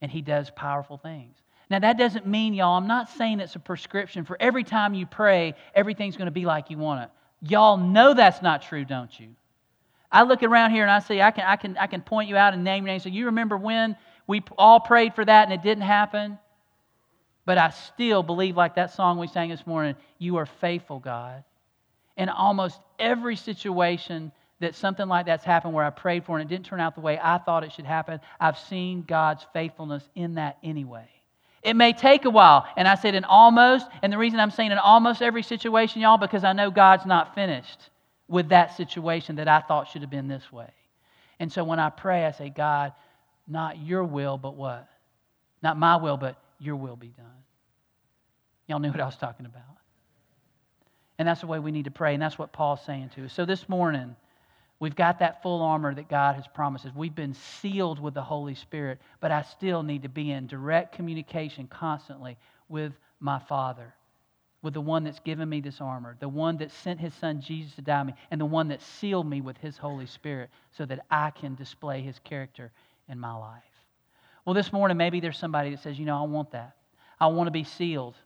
And 0.00 0.10
he 0.10 0.22
does 0.22 0.48
powerful 0.50 0.96
things. 0.96 1.36
Now, 1.70 1.80
that 1.80 1.98
doesn't 1.98 2.26
mean, 2.26 2.54
y'all, 2.54 2.78
I'm 2.78 2.86
not 2.86 3.10
saying 3.10 3.40
it's 3.40 3.56
a 3.56 3.58
prescription 3.58 4.24
for 4.24 4.36
every 4.40 4.64
time 4.64 4.94
you 4.94 5.04
pray, 5.04 5.54
everything's 5.74 6.16
going 6.16 6.26
to 6.26 6.32
be 6.32 6.46
like 6.46 6.70
you 6.70 6.78
want 6.78 7.02
it. 7.02 7.10
Y'all 7.42 7.76
know 7.76 8.14
that's 8.14 8.40
not 8.40 8.62
true, 8.62 8.84
don't 8.84 9.18
you? 9.20 9.28
I 10.10 10.22
look 10.22 10.42
around 10.42 10.70
here 10.70 10.82
and 10.82 10.90
I 10.90 11.00
see 11.00 11.20
I 11.20 11.30
can, 11.30 11.44
I 11.44 11.56
can, 11.56 11.76
I 11.76 11.86
can 11.86 12.00
point 12.00 12.28
you 12.30 12.36
out 12.36 12.54
and 12.54 12.64
name 12.64 12.84
names. 12.84 13.02
So 13.02 13.10
you 13.10 13.26
remember 13.26 13.58
when 13.58 13.96
we 14.26 14.42
all 14.56 14.80
prayed 14.80 15.14
for 15.14 15.24
that 15.24 15.44
and 15.44 15.52
it 15.52 15.62
didn't 15.62 15.84
happen? 15.84 16.38
But 17.44 17.58
I 17.58 17.70
still 17.70 18.22
believe, 18.22 18.56
like 18.56 18.74
that 18.76 18.92
song 18.92 19.18
we 19.18 19.26
sang 19.26 19.50
this 19.50 19.66
morning, 19.66 19.96
you 20.18 20.36
are 20.36 20.46
faithful, 20.46 20.98
God. 20.98 21.44
In 22.16 22.28
almost 22.30 22.80
every 22.98 23.36
situation 23.36 24.32
that 24.60 24.74
something 24.74 25.06
like 25.06 25.26
that's 25.26 25.44
happened 25.44 25.72
where 25.74 25.84
I 25.84 25.90
prayed 25.90 26.24
for 26.24 26.38
and 26.38 26.50
it 26.50 26.52
didn't 26.52 26.66
turn 26.66 26.80
out 26.80 26.94
the 26.94 27.00
way 27.00 27.18
I 27.22 27.38
thought 27.38 27.62
it 27.62 27.72
should 27.72 27.86
happen, 27.86 28.20
I've 28.40 28.58
seen 28.58 29.02
God's 29.02 29.46
faithfulness 29.52 30.02
in 30.14 30.34
that 30.34 30.58
anyway. 30.62 31.08
It 31.62 31.74
may 31.74 31.92
take 31.92 32.24
a 32.24 32.30
while. 32.30 32.66
And 32.76 32.86
I 32.86 32.94
said 32.94 33.14
in 33.14 33.24
almost, 33.24 33.86
and 34.02 34.12
the 34.12 34.18
reason 34.18 34.40
I'm 34.40 34.50
saying 34.50 34.72
in 34.72 34.78
almost 34.78 35.22
every 35.22 35.42
situation, 35.42 36.00
y'all, 36.00 36.18
because 36.18 36.44
I 36.44 36.52
know 36.52 36.70
God's 36.70 37.06
not 37.06 37.34
finished 37.34 37.90
with 38.28 38.50
that 38.50 38.76
situation 38.76 39.36
that 39.36 39.48
I 39.48 39.60
thought 39.60 39.88
should 39.88 40.02
have 40.02 40.10
been 40.10 40.28
this 40.28 40.52
way. 40.52 40.70
And 41.40 41.52
so 41.52 41.64
when 41.64 41.78
I 41.78 41.90
pray, 41.90 42.24
I 42.24 42.32
say, 42.32 42.50
God, 42.50 42.92
not 43.46 43.78
your 43.78 44.04
will, 44.04 44.38
but 44.38 44.54
what? 44.54 44.88
Not 45.62 45.76
my 45.76 45.96
will, 45.96 46.16
but 46.16 46.36
your 46.58 46.76
will 46.76 46.96
be 46.96 47.08
done. 47.08 47.26
Y'all 48.66 48.78
knew 48.78 48.90
what 48.90 49.00
I 49.00 49.06
was 49.06 49.16
talking 49.16 49.46
about. 49.46 49.62
And 51.18 51.26
that's 51.26 51.40
the 51.40 51.46
way 51.46 51.58
we 51.58 51.72
need 51.72 51.86
to 51.86 51.90
pray, 51.90 52.14
and 52.14 52.22
that's 52.22 52.38
what 52.38 52.52
Paul's 52.52 52.84
saying 52.84 53.10
to 53.16 53.24
us. 53.24 53.32
So 53.32 53.44
this 53.44 53.68
morning, 53.68 54.14
we've 54.80 54.96
got 54.96 55.18
that 55.18 55.42
full 55.42 55.62
armor 55.62 55.94
that 55.94 56.08
God 56.08 56.36
has 56.36 56.46
promised 56.48 56.86
us. 56.86 56.92
We've 56.94 57.14
been 57.14 57.34
sealed 57.34 57.98
with 58.00 58.14
the 58.14 58.22
Holy 58.22 58.54
Spirit, 58.54 59.00
but 59.20 59.30
I 59.30 59.42
still 59.42 59.82
need 59.82 60.02
to 60.02 60.08
be 60.08 60.30
in 60.30 60.46
direct 60.46 60.94
communication 60.94 61.66
constantly 61.66 62.36
with 62.68 62.92
my 63.20 63.38
Father 63.38 63.94
with 64.62 64.74
the 64.74 64.80
one 64.80 65.04
that's 65.04 65.20
given 65.20 65.48
me 65.48 65.60
this 65.60 65.80
armor, 65.80 66.16
the 66.20 66.28
one 66.28 66.56
that 66.58 66.70
sent 66.70 66.98
his 66.98 67.14
son 67.14 67.40
Jesus 67.40 67.74
to 67.76 67.82
die 67.82 68.00
for 68.00 68.06
me, 68.06 68.14
and 68.30 68.40
the 68.40 68.46
one 68.46 68.68
that 68.68 68.82
sealed 68.82 69.28
me 69.28 69.40
with 69.40 69.56
his 69.58 69.76
Holy 69.76 70.06
Spirit 70.06 70.50
so 70.76 70.84
that 70.86 71.04
I 71.10 71.30
can 71.30 71.54
display 71.54 72.02
his 72.02 72.18
character 72.24 72.72
in 73.08 73.18
my 73.18 73.34
life. 73.34 73.62
Well, 74.44 74.54
this 74.54 74.72
morning, 74.72 74.96
maybe 74.96 75.20
there's 75.20 75.38
somebody 75.38 75.70
that 75.70 75.82
says, 75.82 75.98
you 75.98 76.06
know, 76.06 76.18
I 76.18 76.26
want 76.26 76.52
that. 76.52 76.76
I 77.20 77.28
want 77.28 77.46
to 77.46 77.52
be 77.52 77.64
sealed. 77.64 78.16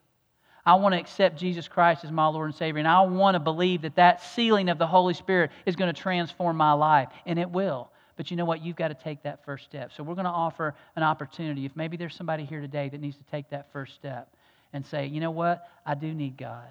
I 0.65 0.75
want 0.75 0.95
to 0.95 1.01
accept 1.01 1.39
Jesus 1.39 1.67
Christ 1.67 2.05
as 2.05 2.13
my 2.13 2.27
Lord 2.27 2.51
and 2.51 2.55
Savior. 2.55 2.79
And 2.79 2.89
I 2.89 3.01
want 3.03 3.35
to 3.35 3.41
believe 3.41 3.83
that 3.83 3.97
that 3.97 4.23
sealing 4.23 4.69
of 4.69 4.79
the 4.79 4.87
Holy 4.87 5.15
Spirit 5.15 5.51
is 5.67 5.75
going 5.75 5.93
to 5.93 6.01
transform 6.01 6.57
my 6.57 6.73
life. 6.73 7.09
And 7.27 7.39
it 7.39 7.51
will. 7.51 7.91
But 8.17 8.31
you 8.31 8.37
know 8.37 8.45
what? 8.45 8.63
You've 8.63 8.77
got 8.77 8.89
to 8.89 8.95
take 8.95 9.23
that 9.25 9.45
first 9.45 9.65
step. 9.65 9.91
So 9.97 10.03
we're 10.03 10.15
going 10.15 10.27
to 10.27 10.31
offer 10.31 10.75
an 10.95 11.03
opportunity. 11.03 11.65
If 11.65 11.75
maybe 11.75 11.97
there's 11.97 12.15
somebody 12.15 12.45
here 12.45 12.61
today 12.61 12.89
that 12.89 13.01
needs 13.01 13.17
to 13.17 13.25
take 13.25 13.51
that 13.51 13.73
first 13.73 13.95
step 13.95 14.29
and 14.73 14.87
say, 14.87 15.07
you 15.07 15.21
know 15.21 15.31
what? 15.31 15.69
I 15.85 15.95
do 15.95 16.13
need 16.13 16.37
God. 16.37 16.69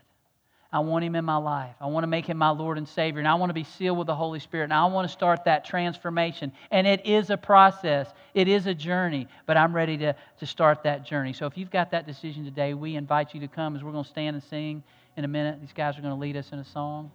I 0.73 0.79
want 0.79 1.03
Him 1.03 1.15
in 1.15 1.25
my 1.25 1.35
life. 1.35 1.75
I 1.81 1.87
want 1.87 2.03
to 2.03 2.07
make 2.07 2.25
Him 2.25 2.37
my 2.37 2.49
Lord 2.49 2.77
and 2.77 2.87
Savior. 2.87 3.19
And 3.19 3.27
I 3.27 3.35
want 3.35 3.49
to 3.49 3.53
be 3.53 3.65
sealed 3.65 3.97
with 3.97 4.07
the 4.07 4.15
Holy 4.15 4.39
Spirit. 4.39 4.65
And 4.65 4.73
I 4.73 4.85
want 4.85 5.07
to 5.07 5.11
start 5.11 5.43
that 5.45 5.65
transformation. 5.65 6.53
And 6.71 6.87
it 6.87 7.05
is 7.05 7.29
a 7.29 7.37
process, 7.37 8.07
it 8.33 8.47
is 8.47 8.67
a 8.67 8.73
journey, 8.73 9.27
but 9.45 9.57
I'm 9.57 9.75
ready 9.75 9.97
to, 9.97 10.15
to 10.39 10.45
start 10.45 10.83
that 10.83 11.05
journey. 11.05 11.33
So 11.33 11.45
if 11.45 11.57
you've 11.57 11.71
got 11.71 11.91
that 11.91 12.07
decision 12.07 12.45
today, 12.45 12.73
we 12.73 12.95
invite 12.95 13.33
you 13.33 13.41
to 13.41 13.47
come 13.47 13.75
as 13.75 13.83
we're 13.83 13.91
going 13.91 14.05
to 14.05 14.09
stand 14.09 14.35
and 14.35 14.43
sing 14.43 14.83
in 15.17 15.25
a 15.25 15.27
minute. 15.27 15.59
These 15.59 15.73
guys 15.73 15.97
are 15.97 16.01
going 16.01 16.13
to 16.13 16.19
lead 16.19 16.37
us 16.37 16.51
in 16.53 16.59
a 16.59 16.65
song. 16.65 17.11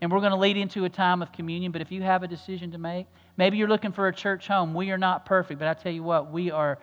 And 0.00 0.10
we're 0.10 0.20
going 0.20 0.32
to 0.32 0.38
lead 0.38 0.56
into 0.56 0.84
a 0.84 0.90
time 0.90 1.22
of 1.22 1.32
communion. 1.32 1.72
But 1.72 1.80
if 1.80 1.92
you 1.92 2.02
have 2.02 2.22
a 2.22 2.28
decision 2.28 2.72
to 2.72 2.78
make, 2.78 3.06
maybe 3.36 3.56
you're 3.56 3.68
looking 3.68 3.92
for 3.92 4.08
a 4.08 4.14
church 4.14 4.48
home. 4.48 4.74
We 4.74 4.90
are 4.90 4.98
not 4.98 5.24
perfect, 5.24 5.58
but 5.58 5.68
I 5.68 5.74
tell 5.74 5.92
you 5.92 6.02
what, 6.02 6.30
we 6.32 6.50
are, 6.50 6.78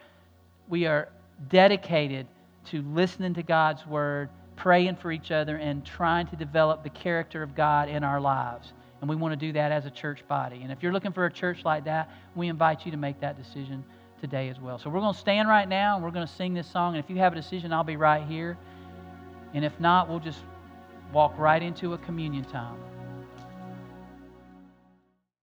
we 0.69 0.85
are 0.85 1.09
dedicated 1.49 2.27
to 2.67 2.81
listening 2.81 3.33
to 3.35 3.43
God's 3.43 3.85
word, 3.85 4.29
praying 4.55 4.97
for 4.97 5.11
each 5.11 5.31
other, 5.31 5.57
and 5.57 5.85
trying 5.85 6.27
to 6.27 6.35
develop 6.35 6.83
the 6.83 6.89
character 6.89 7.43
of 7.43 7.55
God 7.55 7.89
in 7.89 8.03
our 8.03 8.21
lives. 8.21 8.73
And 9.01 9.09
we 9.09 9.15
want 9.15 9.33
to 9.33 9.45
do 9.47 9.51
that 9.53 9.71
as 9.71 9.85
a 9.85 9.91
church 9.91 10.25
body. 10.27 10.61
And 10.63 10.71
if 10.71 10.81
you're 10.81 10.93
looking 10.93 11.11
for 11.11 11.25
a 11.25 11.31
church 11.31 11.65
like 11.65 11.83
that, 11.85 12.09
we 12.35 12.47
invite 12.47 12.85
you 12.85 12.91
to 12.91 12.97
make 12.97 13.19
that 13.19 13.37
decision 13.37 13.83
today 14.21 14.47
as 14.47 14.59
well. 14.61 14.79
So 14.79 14.89
we're 14.89 15.01
going 15.01 15.13
to 15.13 15.19
stand 15.19 15.49
right 15.49 15.67
now 15.67 15.95
and 15.95 16.03
we're 16.05 16.11
going 16.11 16.25
to 16.25 16.33
sing 16.33 16.53
this 16.53 16.67
song. 16.67 16.95
And 16.95 17.03
if 17.03 17.09
you 17.09 17.17
have 17.17 17.33
a 17.33 17.35
decision, 17.35 17.73
I'll 17.73 17.83
be 17.83 17.97
right 17.97 18.25
here. 18.25 18.57
And 19.53 19.65
if 19.65 19.77
not, 19.79 20.07
we'll 20.07 20.21
just 20.21 20.39
walk 21.11 21.37
right 21.37 21.61
into 21.61 21.93
a 21.93 21.97
communion 21.97 22.45
time. 22.45 22.77